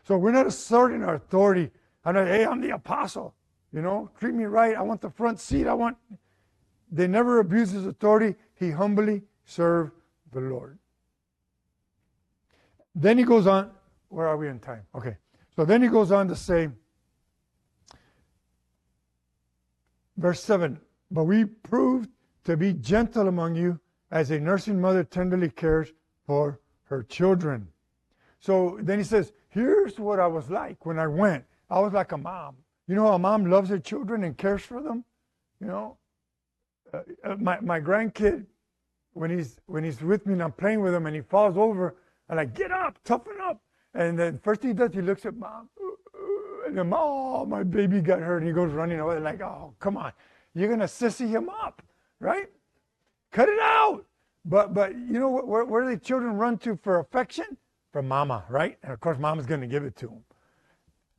So 0.08 0.18
we're 0.18 0.32
not 0.32 0.48
asserting 0.48 1.04
our 1.04 1.16
authority. 1.16 1.70
I'm 2.04 2.16
like, 2.16 2.28
hey, 2.28 2.46
I'm 2.46 2.62
the 2.62 2.72
apostle. 2.72 3.36
You 3.72 3.82
know, 3.82 4.10
treat 4.20 4.34
me 4.34 4.46
right. 4.46 4.76
I 4.76 4.82
want 4.82 5.02
the 5.02 5.10
front 5.10 5.40
seat. 5.40 5.68
I 5.68 5.74
want. 5.74 5.98
They 6.92 7.08
never 7.08 7.40
abuse 7.40 7.72
his 7.72 7.86
authority. 7.86 8.36
He 8.54 8.72
humbly 8.72 9.24
served 9.46 9.94
the 10.32 10.42
Lord. 10.42 10.78
Then 12.94 13.18
he 13.18 13.24
goes 13.24 13.48
on. 13.48 13.72
Where 14.10 14.28
are 14.28 14.36
we 14.36 14.50
in 14.50 14.60
time? 14.60 14.84
Okay. 14.94 15.16
So 15.56 15.64
then 15.64 15.82
he 15.82 15.88
goes 15.88 16.12
on 16.12 16.28
to 16.28 16.36
say, 16.36 16.70
verse 20.18 20.44
7 20.44 20.80
But 21.10 21.24
we 21.24 21.46
proved 21.46 22.10
to 22.44 22.58
be 22.58 22.74
gentle 22.74 23.28
among 23.28 23.56
you 23.56 23.80
as 24.12 24.32
a 24.32 24.40
nursing 24.40 24.80
mother 24.80 25.04
tenderly 25.04 25.50
cares 25.50 25.94
for 26.26 26.60
her 26.84 27.04
children. 27.04 27.68
So 28.40 28.78
then 28.82 28.98
he 28.98 29.06
says, 29.06 29.32
Here's 29.50 30.00
what 30.00 30.20
I 30.20 30.28
was 30.28 30.50
like 30.50 30.86
when 30.86 31.00
I 31.00 31.08
went. 31.08 31.46
I 31.70 31.80
was 31.80 31.94
like 31.94 32.12
a 32.12 32.18
mom. 32.18 32.56
You 32.88 32.96
know, 32.96 33.08
a 33.08 33.20
mom 33.20 33.46
loves 33.46 33.70
her 33.70 33.80
children 33.80 34.24
and 34.24 34.38
cares 34.38 34.62
for 34.62 34.82
them. 34.82 35.06
You 35.60 35.68
know, 35.68 35.98
uh, 36.94 37.00
uh, 37.24 37.36
my, 37.38 37.60
my 37.62 37.80
grandkid, 37.80 38.46
when 39.14 39.30
he's, 39.30 39.58
when 39.66 39.84
he's 39.84 40.02
with 40.02 40.26
me 40.26 40.34
and 40.34 40.44
I'm 40.44 40.52
playing 40.52 40.82
with 40.82 40.94
him 40.94 41.06
and 41.06 41.16
he 41.16 41.22
falls 41.22 41.58
over, 41.58 41.96
and 42.30 42.40
I 42.40 42.46
get 42.46 42.72
up, 42.72 42.98
toughen 43.04 43.36
up. 43.42 43.62
And 43.94 44.18
then 44.18 44.40
first 44.42 44.64
he 44.64 44.74
does, 44.74 44.94
he 44.94 45.02
looks 45.02 45.26
at 45.26 45.36
mom. 45.36 45.70
And 46.66 46.78
then, 46.78 46.92
oh, 46.94 47.46
my 47.46 47.64
baby 47.64 48.00
got 48.00 48.20
hurt. 48.20 48.38
And 48.38 48.48
he 48.48 48.54
goes 48.54 48.72
running 48.72 49.00
away 49.00 49.20
like, 49.20 49.42
oh, 49.42 49.74
come 49.80 49.98
on. 49.98 50.14
You're 50.54 50.70
to 50.80 50.86
sissy 50.86 51.28
him 51.28 51.50
up, 51.50 51.82
right? 52.20 52.50
Cut 53.32 53.50
it 53.50 53.60
out. 53.60 54.06
But, 54.46 54.74
but 54.74 54.94
you 54.96 55.20
know, 55.20 55.30
where, 55.30 55.66
where 55.66 55.84
do 55.84 55.90
the 55.90 55.98
children 55.98 56.38
run 56.38 56.58
to 56.60 56.78
for 56.82 57.00
affection? 57.00 57.58
From 57.92 58.08
mama, 58.08 58.46
right? 58.50 58.78
And 58.84 58.94
of 58.94 59.00
course, 59.02 59.18
mama's 59.18 59.46
to 59.62 59.68
give 59.68 59.84
it 59.84 59.98
to 59.98 60.08
him. 60.08 60.24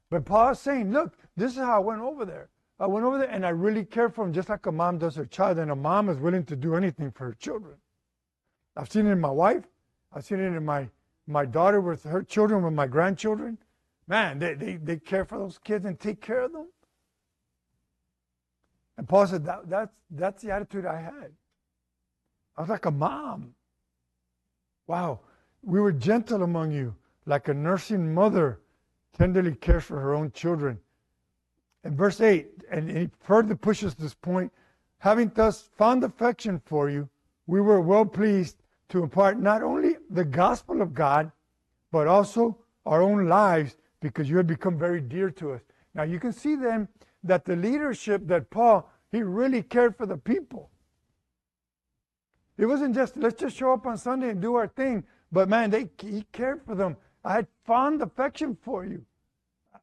But 0.09 0.25
Paul's 0.25 0.61
saying, 0.61 0.93
look, 0.93 1.17
this 1.37 1.53
is 1.53 1.59
how 1.59 1.77
I 1.77 1.79
went 1.79 2.01
over 2.01 2.25
there. 2.25 2.49
I 2.79 2.87
went 2.87 3.07
over 3.07 3.19
there 3.19 3.31
and 3.31 3.47
I 3.47 3.51
really 3.51 3.85
cared 3.85 4.15
for 4.15 4.25
him 4.25 4.33
just 4.33 4.49
like 4.49 4.67
a 4.67 4.73
mom 4.73 4.99
does 4.99 5.17
her 5.17 5.27
child. 5.27 5.59
And 5.59 5.71
a 5.71 5.77
mom 5.77 6.09
is 6.09 6.19
willing 6.19 6.45
to 6.47 6.57
do 6.57 6.75
anything 6.75 7.11
for 7.11 7.27
her 7.27 7.35
children. 7.35 7.75
I've 8.77 8.91
seen 8.91 9.07
it 9.07 9.11
in 9.11 9.21
my 9.21 9.31
wife. 9.31 9.65
I've 10.13 10.25
seen 10.25 10.41
it 10.41 10.47
in 10.47 10.65
my, 10.65 10.89
my 11.27 11.45
daughter 11.45 11.81
with 11.81 12.03
her 12.05 12.23
children, 12.23 12.63
with 12.65 12.75
my 12.75 12.87
grandchildren. 12.87 13.59
Man, 14.09 14.39
they, 14.39 14.55
they, 14.55 14.77
they 14.77 14.97
care 14.97 15.25
for 15.25 15.39
those 15.39 15.59
kids 15.59 15.85
and 15.85 15.99
take 15.99 16.21
care 16.21 16.43
of 16.43 16.53
them. 16.53 16.69
And 18.99 19.09
Paul 19.09 19.27
said, 19.27 19.45
that, 19.47 19.69
that's, 19.69 19.95
that's 20.11 20.43
the 20.43 20.51
attitude 20.51 20.85
I 20.85 21.01
had. 21.01 21.33
I 22.57 22.61
was 22.61 22.71
like 22.71 22.87
a 22.87 22.91
mom. 22.91 23.55
Wow. 24.87 25.21
We 25.63 25.81
were 25.81 25.93
gentle 25.93 26.43
among 26.43 26.73
you, 26.73 26.95
like 27.27 27.49
a 27.49 27.55
nursing 27.55 28.13
mother 28.13 28.61
tenderly 29.17 29.55
cares 29.55 29.85
for 29.85 30.01
her 30.01 30.15
own 30.15 30.33
children. 30.33 30.79
In 31.85 31.97
verse 31.97 32.21
8, 32.21 32.49
and 32.71 32.91
he 32.91 33.11
further 33.21 33.57
pushes 33.57 33.95
this 33.95 34.15
point, 34.15 34.53
having 34.99 35.31
thus 35.35 35.69
found 35.77 36.05
affection 36.05 36.61
for 36.65 36.89
you, 36.89 37.09
we 37.47 37.61
were 37.61 37.81
well 37.81 38.05
pleased 38.05 38.63
to 38.89 39.03
impart 39.03 39.39
not 39.39 39.63
only 39.63 39.97
the 40.11 40.25
gospel 40.25 40.81
of 40.81 40.95
God, 40.95 41.33
but 41.91 42.07
also 42.07 42.57
our 42.87 43.03
own 43.03 43.27
lives 43.29 43.77
because 44.01 44.29
you 44.29 44.37
had 44.37 44.47
become 44.47 44.79
very 44.79 45.01
dear 45.01 45.31
to 45.31 45.53
us. 45.53 45.63
Now 45.95 46.03
you 46.03 46.21
can 46.21 46.33
see 46.33 46.55
then 46.55 46.89
that 47.25 47.45
the 47.45 47.57
leadership 47.57 48.27
that 48.27 48.51
Paul, 48.51 48.91
he 49.11 49.23
really 49.23 49.63
cared 49.63 49.97
for 49.97 50.07
the 50.07 50.17
people. 50.17 50.71
It 52.59 52.67
wasn't 52.67 52.95
just 52.95 53.17
let's 53.17 53.41
just 53.41 53.57
show 53.57 53.73
up 53.73 53.87
on 53.87 53.97
Sunday 53.97 54.31
and 54.31 54.41
do 54.41 54.55
our 54.55 54.69
thing, 54.69 55.05
but 55.31 55.49
man, 55.49 55.71
they 55.71 55.89
he 55.99 56.25
cared 56.33 56.63
for 56.65 56.75
them. 56.75 56.97
I 57.25 57.35
had 57.35 57.47
fond 57.65 58.03
affection 58.03 58.57
for 58.63 58.85
you. 58.85 59.05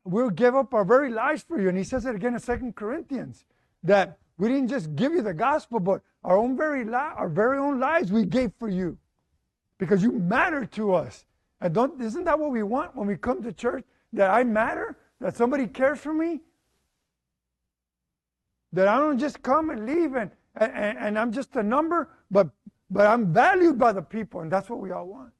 We'll 0.04 0.30
give 0.30 0.56
up 0.56 0.74
our 0.74 0.86
very 0.86 1.12
lives 1.12 1.44
for 1.44 1.60
you. 1.60 1.70
And 1.70 1.78
he 1.78 1.84
says 1.84 2.06
it 2.06 2.16
again 2.16 2.34
in 2.34 2.40
Second 2.40 2.76
Corinthians 2.76 3.46
that 3.84 4.18
we 4.38 4.48
didn't 4.48 4.70
just 4.70 4.96
give 4.96 5.14
you 5.14 5.22
the 5.22 5.34
gospel, 5.34 5.80
but 5.80 6.02
our 6.24 6.38
own 6.38 6.58
very 6.58 6.84
li- 6.86 6.94
our 6.94 7.30
very 7.30 7.58
own 7.58 7.80
lives 7.80 8.12
we 8.12 8.26
gave 8.26 8.52
for 8.58 8.70
you 8.70 8.98
because 9.78 10.02
you 10.02 10.12
matter 10.12 10.66
to 10.66 10.94
us. 10.94 11.26
And 11.62 11.74
don't 11.74 12.02
isn't 12.02 12.24
that 12.24 12.40
what 12.40 12.52
we 12.52 12.64
want 12.64 12.96
when 12.96 13.08
we 13.08 13.18
come 13.18 13.44
to 13.44 13.52
church? 13.52 13.84
That 14.14 14.32
I 14.32 14.44
matter, 14.44 14.98
that 15.20 15.36
somebody 15.36 15.68
cares 15.68 16.00
for 16.00 16.14
me, 16.14 16.42
that 18.74 18.88
I 18.88 18.98
don't 18.98 19.20
just 19.20 19.42
come 19.42 19.70
and 19.70 19.86
leave 19.86 20.16
and, 20.16 20.32
and, 20.56 20.98
and 20.98 21.20
I'm 21.20 21.32
just 21.32 21.56
a 21.56 21.64
number, 21.64 22.10
but 22.32 22.50
but 22.90 23.06
I'm 23.06 23.32
valued 23.32 23.78
by 23.78 23.92
the 23.92 24.02
people, 24.02 24.42
and 24.42 24.52
that's 24.52 24.70
what 24.70 24.80
we 24.80 24.92
all 24.92 25.06
want. 25.06 25.32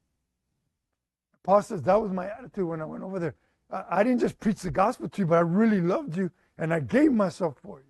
Paul 1.44 1.62
says 1.64 1.82
that 1.84 2.00
was 2.00 2.12
my 2.12 2.28
attitude 2.28 2.68
when 2.68 2.82
I 2.82 2.86
went 2.86 3.04
over 3.04 3.18
there. 3.18 3.36
I, 3.72 4.04
didn't 4.04 4.20
just 4.20 4.40
preach 4.40 4.62
the 4.62 4.72
gospel 4.72 5.08
to 5.10 5.22
you, 5.22 5.28
but 5.28 5.36
I 5.36 5.42
really 5.42 5.82
loved 5.82 6.18
you, 6.18 6.32
and 6.58 6.74
I 6.74 6.80
gave 6.80 7.12
myself 7.12 7.56
for 7.62 7.80
you. 7.80 7.86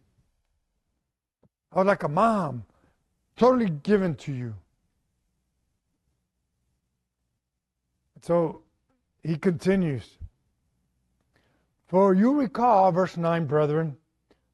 I 1.72 1.78
was 1.78 1.88
like 1.88 2.04
a 2.04 2.10
mom, 2.10 2.66
totally 3.38 3.70
given 3.70 4.16
to 4.16 4.34
you. 4.34 4.56
So 8.22 8.64
he 9.24 9.38
continues. 9.38 10.18
For 11.88 12.14
you 12.14 12.34
recall, 12.34 12.92
verse 12.92 13.16
9, 13.16 13.46
brethren, 13.46 13.96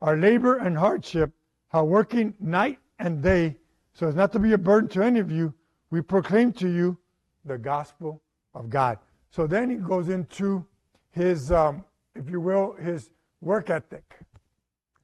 our 0.02 0.16
labor 0.16 0.58
and 0.58 0.78
hardship, 0.78 1.32
how 1.70 1.86
working 1.86 2.36
night 2.40 2.80
and 3.00 3.24
day, 3.24 3.58
so 3.94 4.08
as 4.08 4.16
not 4.16 4.32
to 4.34 4.40
be 4.40 4.54
a 4.54 4.58
burden 4.58 4.90
to 4.90 5.02
any 5.02 5.20
of 5.20 5.32
you, 5.32 5.54
we 5.90 6.02
proclaim 6.02 6.54
to 6.54 6.70
you 6.70 6.98
the 7.46 7.58
gospel 7.58 8.22
of 8.54 8.70
God. 8.70 9.00
So 9.32 9.48
then 9.48 9.70
he 9.70 9.78
goes 9.78 10.10
into 10.10 10.66
his, 11.16 11.52
um, 11.52 11.84
if 12.14 12.30
you 12.30 12.42
will, 12.42 12.74
his 12.74 13.10
work 13.42 13.70
ethic. 13.70 14.20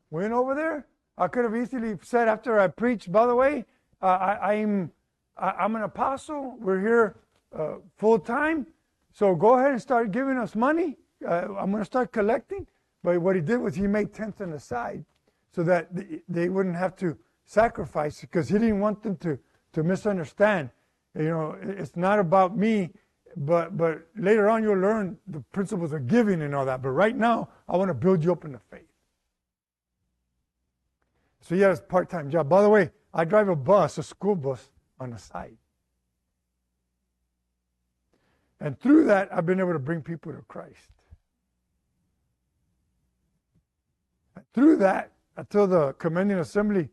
Went 0.09 0.33
over 0.33 0.53
there. 0.53 0.85
I 1.17 1.27
could 1.27 1.45
have 1.45 1.55
easily 1.55 1.97
said 2.03 2.27
after 2.27 2.59
I 2.59 2.67
preached, 2.67 3.11
by 3.11 3.25
the 3.25 3.35
way, 3.35 3.65
uh, 4.01 4.35
I, 4.41 4.55
am 4.55 4.91
I, 5.37 5.63
am 5.63 5.75
an 5.75 5.83
apostle. 5.83 6.57
We're 6.59 6.81
here 6.81 7.15
uh, 7.57 7.75
full 7.97 8.19
time. 8.19 8.67
So 9.13 9.35
go 9.35 9.57
ahead 9.57 9.71
and 9.71 9.81
start 9.81 10.11
giving 10.11 10.37
us 10.37 10.55
money. 10.55 10.97
Uh, 11.25 11.47
I'm 11.57 11.71
going 11.71 11.81
to 11.81 11.85
start 11.85 12.11
collecting. 12.11 12.67
But 13.03 13.21
what 13.21 13.35
he 13.35 13.41
did 13.41 13.57
was 13.57 13.75
he 13.75 13.87
made 13.87 14.13
tents 14.13 14.41
on 14.41 14.51
the 14.51 14.59
side 14.59 15.05
so 15.55 15.63
that 15.63 15.89
they 16.27 16.49
wouldn't 16.49 16.75
have 16.75 16.95
to 16.97 17.17
sacrifice 17.45 18.21
because 18.21 18.49
he 18.49 18.55
didn't 18.55 18.79
want 18.79 19.01
them 19.01 19.15
to, 19.17 19.39
to 19.73 19.83
misunderstand. 19.83 20.69
You 21.17 21.29
know, 21.29 21.57
it's 21.61 21.95
not 21.95 22.19
about 22.19 22.57
me, 22.57 22.91
but 23.37 23.77
but 23.77 24.07
later 24.15 24.49
on 24.49 24.63
you'll 24.63 24.77
learn 24.77 25.17
the 25.27 25.39
principles 25.51 25.93
of 25.93 26.07
giving 26.07 26.41
and 26.41 26.53
all 26.55 26.65
that. 26.65 26.81
But 26.81 26.89
right 26.89 27.15
now, 27.15 27.49
I 27.67 27.77
want 27.77 27.89
to 27.89 27.93
build 27.93 28.23
you 28.23 28.31
up 28.31 28.45
in 28.45 28.51
the 28.51 28.59
faith. 28.59 28.81
So 31.41 31.55
yeah, 31.55 31.71
it's 31.71 31.81
part-time 31.81 32.29
job. 32.29 32.49
By 32.49 32.61
the 32.61 32.69
way, 32.69 32.91
I 33.13 33.25
drive 33.25 33.49
a 33.49 33.55
bus, 33.55 33.97
a 33.97 34.03
school 34.03 34.35
bus, 34.35 34.69
on 34.99 35.09
the 35.09 35.17
side. 35.17 35.57
And 38.59 38.79
through 38.79 39.05
that, 39.05 39.29
I've 39.33 39.45
been 39.45 39.59
able 39.59 39.73
to 39.73 39.79
bring 39.79 40.01
people 40.03 40.31
to 40.31 40.41
Christ. 40.47 40.91
And 44.35 44.45
through 44.53 44.77
that, 44.77 45.11
I 45.35 45.43
tell 45.43 45.65
the 45.65 45.93
commending 45.93 46.37
assembly, 46.37 46.89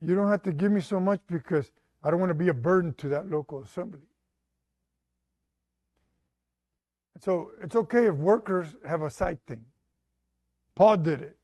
you 0.00 0.14
don't 0.14 0.30
have 0.30 0.42
to 0.44 0.52
give 0.52 0.70
me 0.70 0.80
so 0.80 1.00
much 1.00 1.20
because 1.28 1.72
I 2.04 2.10
don't 2.10 2.20
want 2.20 2.30
to 2.30 2.34
be 2.34 2.48
a 2.48 2.54
burden 2.54 2.94
to 2.94 3.08
that 3.08 3.28
local 3.28 3.62
assembly. 3.62 4.00
So 7.20 7.50
it's 7.62 7.76
okay 7.76 8.06
if 8.06 8.14
workers 8.14 8.74
have 8.86 9.02
a 9.02 9.10
side 9.10 9.38
thing. 9.46 9.64
Paul 10.74 10.96
did 10.96 11.22
it. 11.22 11.36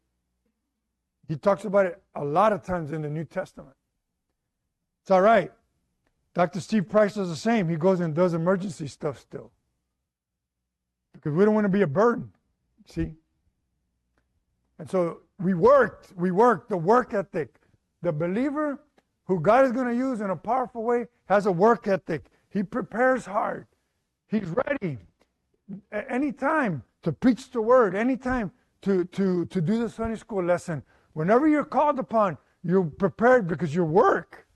He 1.28 1.36
talks 1.36 1.64
about 1.64 1.86
it 1.86 2.02
a 2.14 2.24
lot 2.24 2.52
of 2.52 2.62
times 2.62 2.92
in 2.92 3.02
the 3.02 3.10
New 3.10 3.24
Testament. 3.24 3.76
It's 5.02 5.10
all 5.10 5.20
right. 5.20 5.52
Dr. 6.34 6.60
Steve 6.60 6.88
Price 6.88 7.14
does 7.14 7.28
the 7.28 7.36
same. 7.36 7.68
He 7.68 7.76
goes 7.76 8.00
and 8.00 8.14
does 8.14 8.32
emergency 8.32 8.86
stuff 8.86 9.18
still. 9.18 9.52
Because 11.12 11.32
we 11.32 11.44
don't 11.44 11.54
want 11.54 11.64
to 11.64 11.70
be 11.70 11.82
a 11.82 11.86
burden. 11.86 12.30
See? 12.86 13.12
And 14.78 14.88
so 14.88 15.20
we 15.38 15.54
worked. 15.54 16.12
We 16.16 16.30
worked. 16.30 16.70
The 16.70 16.76
work 16.76 17.12
ethic. 17.12 17.56
The 18.02 18.12
believer 18.12 18.80
who 19.24 19.40
God 19.40 19.66
is 19.66 19.72
going 19.72 19.88
to 19.88 19.94
use 19.94 20.20
in 20.20 20.30
a 20.30 20.36
powerful 20.36 20.82
way 20.82 21.06
has 21.26 21.46
a 21.46 21.52
work 21.52 21.86
ethic. 21.86 22.26
He 22.48 22.62
prepares 22.62 23.26
hard. 23.26 23.66
He's 24.28 24.46
ready 24.46 24.98
anytime 25.92 26.82
to 27.02 27.12
preach 27.12 27.50
the 27.50 27.60
word, 27.60 27.94
anytime 27.94 28.50
to, 28.82 29.04
to, 29.06 29.46
to 29.46 29.60
do 29.60 29.78
the 29.78 29.88
Sunday 29.88 30.16
school 30.16 30.44
lesson. 30.44 30.82
Whenever 31.12 31.48
you're 31.48 31.64
called 31.64 31.98
upon, 31.98 32.38
you're 32.62 32.84
prepared 32.84 33.46
because 33.46 33.74
you 33.74 33.84
work. 33.84 34.46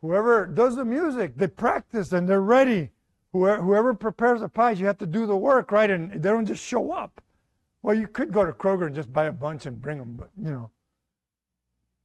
Whoever 0.00 0.46
does 0.46 0.76
the 0.76 0.84
music, 0.84 1.36
they 1.36 1.46
practice 1.46 2.12
and 2.12 2.28
they're 2.28 2.40
ready. 2.40 2.90
Whoever, 3.32 3.62
whoever 3.62 3.94
prepares 3.94 4.40
the 4.40 4.48
pies, 4.48 4.80
you 4.80 4.86
have 4.86 4.98
to 4.98 5.06
do 5.06 5.26
the 5.26 5.36
work, 5.36 5.70
right? 5.70 5.90
And 5.90 6.12
they 6.12 6.28
don't 6.28 6.46
just 6.46 6.62
show 6.62 6.92
up. 6.92 7.22
Well, 7.82 7.96
you 7.96 8.06
could 8.08 8.32
go 8.32 8.44
to 8.44 8.52
Kroger 8.52 8.86
and 8.86 8.94
just 8.94 9.12
buy 9.12 9.26
a 9.26 9.32
bunch 9.32 9.66
and 9.66 9.80
bring 9.80 9.98
them, 9.98 10.14
but 10.18 10.30
you 10.36 10.50
know, 10.50 10.70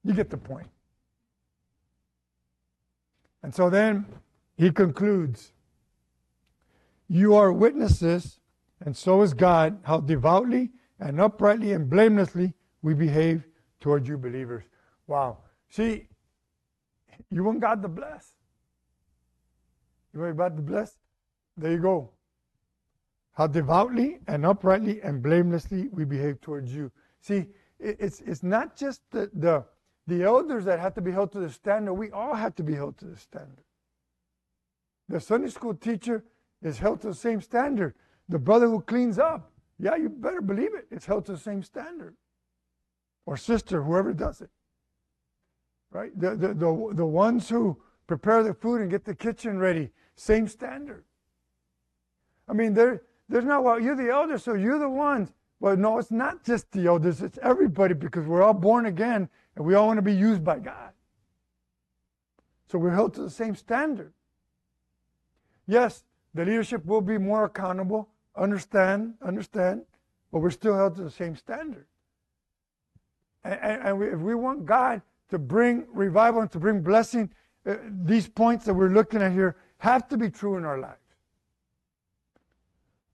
you 0.04 0.13
get 0.13 0.30
the 0.30 0.38
point. 0.38 0.68
And 3.44 3.54
so 3.54 3.70
then 3.70 4.06
he 4.58 4.72
concludes 4.72 5.52
You 7.08 7.36
are 7.36 7.52
witnesses, 7.54 8.39
and 8.82 8.96
so 8.96 9.22
is 9.22 9.34
God, 9.34 9.80
how 9.84 10.00
devoutly 10.00 10.72
and 11.00 11.22
uprightly 11.22 11.72
and 11.72 11.89
blamelessly 11.89 12.54
we 12.82 12.93
behave 12.93 13.43
toward 13.80 14.08
you 14.08 14.17
believers. 14.17 14.63
Wow. 15.08 15.39
See, 15.70 16.08
you 17.30 17.43
want 17.43 17.60
God 17.60 17.82
to 17.82 17.88
bless. 17.88 18.34
You 20.13 20.22
want 20.22 20.38
God 20.38 20.56
to 20.58 20.62
bless? 20.62 20.98
There 21.56 21.72
you 21.72 21.80
go. 21.80 22.12
How 23.34 23.48
devoutly 23.48 24.20
and 24.28 24.46
uprightly 24.46 25.02
and 25.02 25.22
blamelessly 25.22 25.89
we 25.91 26.06
behave 26.06 26.41
towards 26.41 26.74
you. 26.74 26.91
See, 27.22 27.46
it's, 27.80 28.22
it's 28.22 28.43
not 28.43 28.76
just 28.76 29.02
the, 29.12 29.30
the, 29.34 29.63
the 30.08 30.24
elders 30.24 30.65
that 30.65 30.80
have 30.80 30.96
to 30.96 31.02
be 31.02 31.12
held 31.12 31.32
to 31.34 31.39
the 31.39 31.50
standard. 31.50 31.93
We 31.93 32.12
all 32.12 32.34
have 32.34 32.56
to 32.56 32.63
be 32.63 32.74
held 32.74 32.98
to 33.00 33.06
the 33.06 33.17
standard. 33.17 33.63
The 35.08 35.20
Sunday 35.20 35.50
school 35.50 35.76
teacher 35.76 36.24
is 36.62 36.80
held 36.80 37.02
to 37.02 37.08
the 37.08 37.15
same 37.15 37.41
standard. 37.41 37.93
The 38.30 38.39
brother 38.39 38.67
who 38.67 38.82
cleans 38.82 39.20
up, 39.20 39.52
yeah, 39.80 39.96
you 39.96 40.10
better 40.10 40.41
believe 40.41 40.74
it, 40.74 40.88
it's 40.91 41.06
held 41.06 41.26
to 41.28 41.34
the 41.34 41.38
same 41.38 41.63
standard. 41.63 42.15
Or 43.26 43.38
sister, 43.38 43.84
whoever 43.84 44.13
does 44.13 44.41
it 44.41 44.50
right? 45.91 46.17
The, 46.20 46.36
the, 46.36 46.48
the, 46.50 46.91
the 46.93 47.06
ones 47.06 47.50
who 47.50 47.78
prepare 48.08 48.43
the 48.43 48.54
food 48.54 48.82
and 48.82 48.89
get 48.89 49.06
the 49.06 49.15
kitchen 49.15 49.60
ready, 49.60 49.89
same 50.15 50.48
standard. 50.48 51.04
I 52.48 52.54
mean, 52.54 52.74
there, 52.74 53.04
there's 53.28 53.46
not, 53.46 53.63
well, 53.63 53.80
you're 53.80 53.96
the 53.96 54.10
elders, 54.10 54.43
so 54.43 54.54
you're 54.54 54.80
the 54.80 54.89
ones. 54.89 55.34
Well, 55.60 55.76
no, 55.76 55.98
it's 55.98 56.12
not 56.12 56.43
just 56.43 56.72
the 56.72 56.86
elders, 56.88 57.22
it's 57.22 57.39
everybody 57.41 57.93
because 57.93 58.26
we're 58.26 58.43
all 58.43 58.54
born 58.54 58.86
again 58.86 59.28
and 59.56 59.65
we 59.65 59.74
all 59.74 59.88
want 59.88 59.98
to 59.98 60.04
be 60.04 60.13
used 60.13 60.43
by 60.43 60.60
God. 60.60 60.91
So 62.72 62.78
we're 62.78 62.91
held 62.91 63.13
to 63.15 63.22
the 63.22 63.30
same 63.30 63.56
standard. 63.56 64.13
Yes, 65.67 66.04
the 66.34 66.46
leadership 66.46 66.86
will 66.86 67.02
be 67.02 67.18
more 67.18 67.46
accountable, 67.46 68.10
understand, 68.36 69.16
understand, 69.22 69.84
but 70.32 70.40
we're 70.40 70.50
still 70.50 70.76
held 70.76 70.96
to 70.96 71.04
the 71.04 71.12
same 71.12 71.36
standard. 71.36 71.86
And, 73.44 73.60
and, 73.62 73.82
and 73.84 74.00
we, 74.00 74.08
if 74.08 74.20
we 74.20 74.36
want 74.36 74.66
God 74.66 75.02
to 75.30 75.40
bring 75.40 75.86
revival 75.94 76.42
and 76.42 76.52
to 76.52 76.60
bring 76.60 76.82
blessing, 76.82 77.30
uh, 77.66 77.76
these 78.04 78.28
points 78.28 78.66
that 78.66 78.74
we're 78.74 78.90
looking 78.90 79.22
at 79.22 79.32
here 79.32 79.58
have 79.80 80.08
to 80.10 80.18
be 80.18 80.30
true 80.30 80.58
in 80.58 80.66
our 80.66 80.80
lives. 80.80 80.98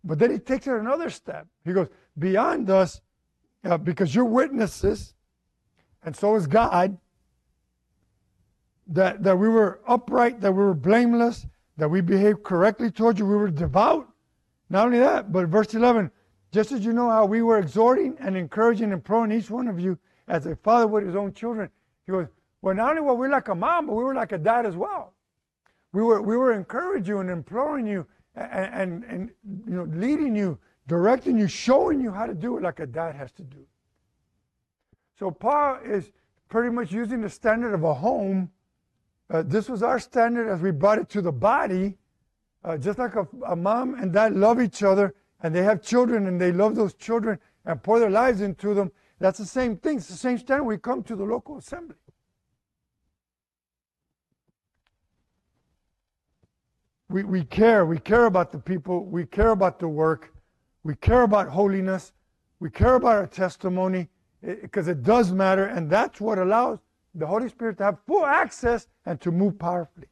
But 0.03 0.19
then 0.19 0.31
he 0.31 0.39
takes 0.39 0.67
it 0.67 0.73
another 0.73 1.09
step. 1.09 1.47
He 1.63 1.73
goes, 1.73 1.87
beyond 2.17 2.69
us, 2.69 3.01
uh, 3.63 3.77
because 3.77 4.13
you're 4.13 4.25
witnesses, 4.25 5.13
and 6.03 6.15
so 6.15 6.35
is 6.35 6.45
God, 6.45 6.97
that, 8.87 9.23
that 9.23 9.37
we 9.37 9.47
were 9.47 9.79
upright, 9.87 10.41
that 10.41 10.51
we 10.51 10.61
were 10.61 10.73
blameless, 10.73 11.47
that 11.77 11.89
we 11.89 12.01
behaved 12.01 12.43
correctly 12.43 12.91
towards 12.91 13.19
you, 13.19 13.25
we 13.25 13.35
were 13.35 13.49
devout. 13.49 14.07
Not 14.69 14.85
only 14.85 14.99
that, 14.99 15.31
but 15.31 15.47
verse 15.47 15.73
11, 15.73 16.11
just 16.51 16.71
as 16.71 16.85
you 16.85 16.93
know 16.93 17.09
how 17.09 17.25
we 17.25 17.41
were 17.41 17.57
exhorting 17.57 18.15
and 18.19 18.37
encouraging 18.37 18.85
and 18.85 18.93
imploring 18.93 19.31
each 19.31 19.49
one 19.49 19.67
of 19.67 19.79
you 19.79 19.97
as 20.27 20.45
a 20.45 20.55
father 20.55 20.87
would 20.87 21.03
his 21.03 21.15
own 21.15 21.33
children, 21.33 21.69
he 22.05 22.11
goes, 22.11 22.27
Well, 22.61 22.75
not 22.75 22.91
only 22.91 23.01
were 23.01 23.15
we 23.15 23.27
like 23.27 23.47
a 23.47 23.55
mom, 23.55 23.87
but 23.87 23.93
we 23.93 24.03
were 24.03 24.15
like 24.15 24.31
a 24.31 24.37
dad 24.37 24.65
as 24.65 24.75
well. 24.75 25.13
We 25.91 26.01
were, 26.01 26.21
we 26.21 26.37
were 26.37 26.53
encouraging 26.53 27.07
you 27.07 27.19
and 27.19 27.29
imploring 27.29 27.87
you 27.87 28.07
and, 28.35 28.73
and, 28.73 29.03
and 29.03 29.31
you 29.45 29.75
know, 29.75 29.83
leading 29.83 30.35
you, 30.35 30.57
directing 30.87 31.37
you, 31.37 31.47
showing 31.47 32.01
you 32.01 32.11
how 32.11 32.25
to 32.25 32.33
do 32.33 32.57
it 32.57 32.63
like 32.63 32.79
a 32.79 32.87
dad 32.87 33.15
has 33.15 33.31
to 33.33 33.43
do. 33.43 33.65
So 35.17 35.31
Paul 35.31 35.79
is 35.85 36.11
pretty 36.49 36.69
much 36.69 36.91
using 36.91 37.21
the 37.21 37.29
standard 37.29 37.73
of 37.73 37.83
a 37.83 37.93
home. 37.93 38.49
Uh, 39.29 39.41
this 39.43 39.69
was 39.69 39.81
our 39.83 39.99
standard 39.99 40.49
as 40.49 40.61
we 40.61 40.71
brought 40.71 40.99
it 40.99 41.09
to 41.09 41.21
the 41.21 41.31
body. 41.31 41.97
Uh, 42.63 42.77
just 42.77 42.97
like 42.97 43.15
a, 43.15 43.27
a 43.47 43.55
mom 43.55 43.95
and 43.95 44.13
dad 44.13 44.33
love 44.33 44.61
each 44.61 44.83
other 44.83 45.13
and 45.41 45.53
they 45.53 45.63
have 45.63 45.81
children 45.81 46.27
and 46.27 46.39
they 46.39 46.51
love 46.51 46.75
those 46.75 46.93
children 46.93 47.37
and 47.65 47.83
pour 47.83 47.99
their 47.99 48.09
lives 48.09 48.41
into 48.41 48.73
them, 48.73 48.91
that's 49.19 49.37
the 49.37 49.45
same 49.45 49.77
thing. 49.77 49.97
It's 49.97 50.07
the 50.07 50.15
same 50.15 50.37
standard 50.37 50.63
we 50.63 50.77
come 50.77 51.03
to 51.03 51.15
the 51.15 51.23
local 51.23 51.57
assembly. 51.57 51.95
We, 57.09 57.23
we 57.23 57.43
care. 57.43 57.85
We 57.85 57.99
care 57.99 58.25
about 58.25 58.51
the 58.51 58.59
people. 58.59 59.05
We 59.05 59.25
care 59.25 59.51
about 59.51 59.79
the 59.79 59.87
work. 59.87 60.33
We 60.83 60.95
care 60.95 61.21
about 61.21 61.47
holiness. 61.49 62.11
We 62.59 62.69
care 62.69 62.95
about 62.95 63.15
our 63.15 63.27
testimony 63.27 64.09
because 64.41 64.87
it, 64.87 64.97
it 64.97 65.03
does 65.03 65.31
matter. 65.31 65.65
And 65.65 65.89
that's 65.89 66.19
what 66.19 66.37
allows 66.37 66.79
the 67.15 67.27
Holy 67.27 67.49
Spirit 67.49 67.77
to 67.77 67.83
have 67.83 67.97
full 68.07 68.25
access 68.25 68.87
and 69.05 69.19
to 69.21 69.31
move 69.31 69.57
powerfully. 69.59 70.07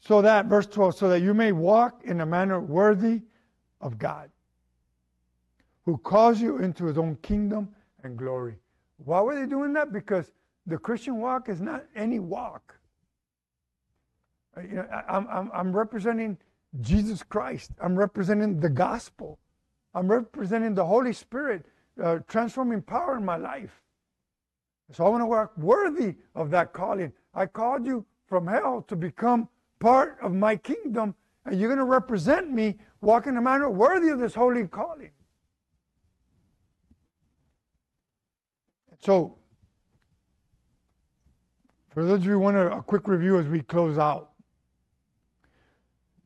So 0.00 0.22
that, 0.22 0.46
verse 0.46 0.66
12, 0.66 0.94
so 0.96 1.08
that 1.08 1.20
you 1.20 1.34
may 1.34 1.52
walk 1.52 2.02
in 2.04 2.20
a 2.20 2.26
manner 2.26 2.60
worthy 2.60 3.22
of 3.80 3.98
God 3.98 4.30
who 5.84 5.96
calls 5.98 6.40
you 6.40 6.58
into 6.58 6.84
his 6.84 6.98
own 6.98 7.16
kingdom 7.16 7.68
and 8.04 8.16
glory. 8.16 8.56
Why 8.98 9.20
were 9.20 9.38
they 9.38 9.46
doing 9.46 9.72
that? 9.74 9.92
Because 9.92 10.30
the 10.66 10.78
Christian 10.78 11.16
walk 11.18 11.48
is 11.48 11.60
not 11.60 11.84
any 11.96 12.18
walk. 12.18 12.78
Uh, 14.56 14.60
you 14.62 14.74
know, 14.76 14.86
I'm, 15.08 15.26
I'm, 15.28 15.50
I'm 15.52 15.76
representing 15.76 16.38
Jesus 16.80 17.22
Christ. 17.22 17.72
I'm 17.80 17.98
representing 17.98 18.60
the 18.60 18.68
gospel. 18.68 19.38
I'm 19.94 20.10
representing 20.10 20.74
the 20.74 20.84
Holy 20.84 21.12
Spirit 21.12 21.64
uh, 22.02 22.18
transforming 22.28 22.82
power 22.82 23.16
in 23.16 23.24
my 23.24 23.36
life. 23.36 23.82
So 24.92 25.04
I 25.04 25.08
want 25.08 25.22
to 25.22 25.26
walk 25.26 25.52
worthy 25.58 26.14
of 26.34 26.50
that 26.50 26.72
calling. 26.72 27.12
I 27.34 27.46
called 27.46 27.84
you 27.84 28.04
from 28.26 28.46
hell 28.46 28.84
to 28.88 28.96
become 28.96 29.48
part 29.80 30.18
of 30.22 30.32
my 30.32 30.56
kingdom, 30.56 31.14
and 31.44 31.58
you're 31.58 31.68
going 31.68 31.78
to 31.78 31.84
represent 31.84 32.50
me 32.50 32.76
walking 33.00 33.32
in 33.32 33.38
a 33.38 33.42
manner 33.42 33.70
worthy 33.70 34.08
of 34.08 34.18
this 34.18 34.34
holy 34.34 34.66
calling. 34.66 35.10
So, 39.00 39.36
for 41.90 42.04
those 42.04 42.20
of 42.20 42.24
you 42.24 42.32
who 42.32 42.38
want 42.40 42.56
a, 42.56 42.78
a 42.78 42.82
quick 42.82 43.06
review 43.06 43.38
as 43.38 43.46
we 43.46 43.62
close 43.62 43.98
out 43.98 44.30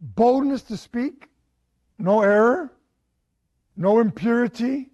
boldness 0.03 0.62
to 0.62 0.77
speak, 0.77 1.29
no 1.98 2.22
error, 2.22 2.72
no 3.77 4.01
impurity, 4.01 4.90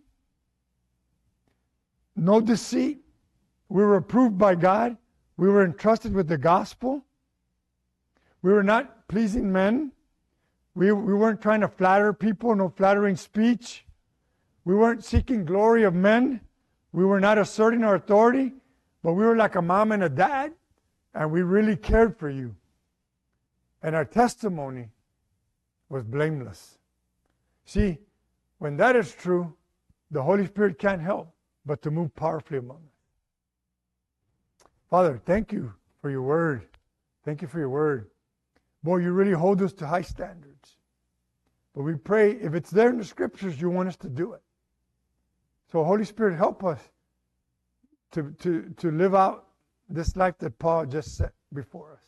no 2.14 2.40
deceit. 2.40 3.00
We 3.68 3.82
were 3.82 3.96
approved 3.96 4.38
by 4.38 4.54
God. 4.54 4.96
We 5.36 5.48
were 5.48 5.64
entrusted 5.64 6.14
with 6.14 6.28
the 6.28 6.38
gospel. 6.38 7.04
We 8.42 8.52
were 8.52 8.62
not 8.62 9.08
pleasing 9.08 9.52
men. 9.52 9.92
We, 10.74 10.92
we 10.92 11.14
weren't 11.14 11.42
trying 11.42 11.60
to 11.60 11.68
flatter 11.68 12.12
people, 12.12 12.54
no 12.54 12.68
flattering 12.68 13.16
speech. 13.16 13.84
We 14.64 14.74
weren't 14.74 15.04
seeking 15.04 15.44
glory 15.44 15.82
of 15.84 15.94
men. 15.94 16.40
We 16.92 17.04
were 17.04 17.20
not 17.20 17.38
asserting 17.38 17.84
our 17.84 17.96
authority, 17.96 18.52
but 19.02 19.14
we 19.14 19.24
were 19.24 19.36
like 19.36 19.54
a 19.54 19.62
mom 19.62 19.92
and 19.92 20.04
a 20.04 20.08
dad, 20.08 20.52
and 21.14 21.30
we 21.30 21.42
really 21.42 21.76
cared 21.76 22.16
for 22.16 22.30
you. 22.30 22.54
And 23.82 23.94
our 23.94 24.04
testimony 24.04 24.88
was 25.88 26.04
blameless. 26.04 26.78
See, 27.64 27.98
when 28.58 28.76
that 28.78 28.96
is 28.96 29.14
true, 29.14 29.54
the 30.10 30.22
Holy 30.22 30.46
Spirit 30.46 30.78
can't 30.78 31.02
help 31.02 31.34
but 31.66 31.82
to 31.82 31.90
move 31.90 32.14
powerfully 32.14 32.58
among 32.58 32.78
us. 32.78 32.97
Father, 34.90 35.20
thank 35.24 35.52
you 35.52 35.72
for 36.00 36.10
your 36.10 36.22
word. 36.22 36.66
Thank 37.24 37.42
you 37.42 37.48
for 37.48 37.58
your 37.58 37.68
word. 37.68 38.10
Boy, 38.82 38.98
you 38.98 39.12
really 39.12 39.32
hold 39.32 39.60
us 39.62 39.72
to 39.74 39.86
high 39.86 40.02
standards. 40.02 40.76
But 41.74 41.82
we 41.82 41.94
pray 41.94 42.32
if 42.32 42.54
it's 42.54 42.70
there 42.70 42.88
in 42.88 42.98
the 42.98 43.04
scriptures, 43.04 43.60
you 43.60 43.70
want 43.70 43.88
us 43.88 43.96
to 43.98 44.08
do 44.08 44.32
it. 44.32 44.42
So, 45.70 45.84
Holy 45.84 46.04
Spirit, 46.04 46.36
help 46.36 46.64
us 46.64 46.80
to, 48.12 48.34
to, 48.40 48.74
to 48.78 48.90
live 48.90 49.14
out 49.14 49.46
this 49.88 50.16
life 50.16 50.38
that 50.38 50.58
Paul 50.58 50.86
just 50.86 51.16
set 51.16 51.32
before 51.52 51.92
us. 51.92 52.02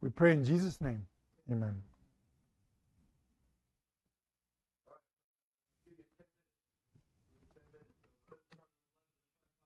We 0.00 0.10
pray 0.10 0.32
in 0.32 0.44
Jesus' 0.44 0.80
name. 0.80 1.06
Amen. 1.50 1.82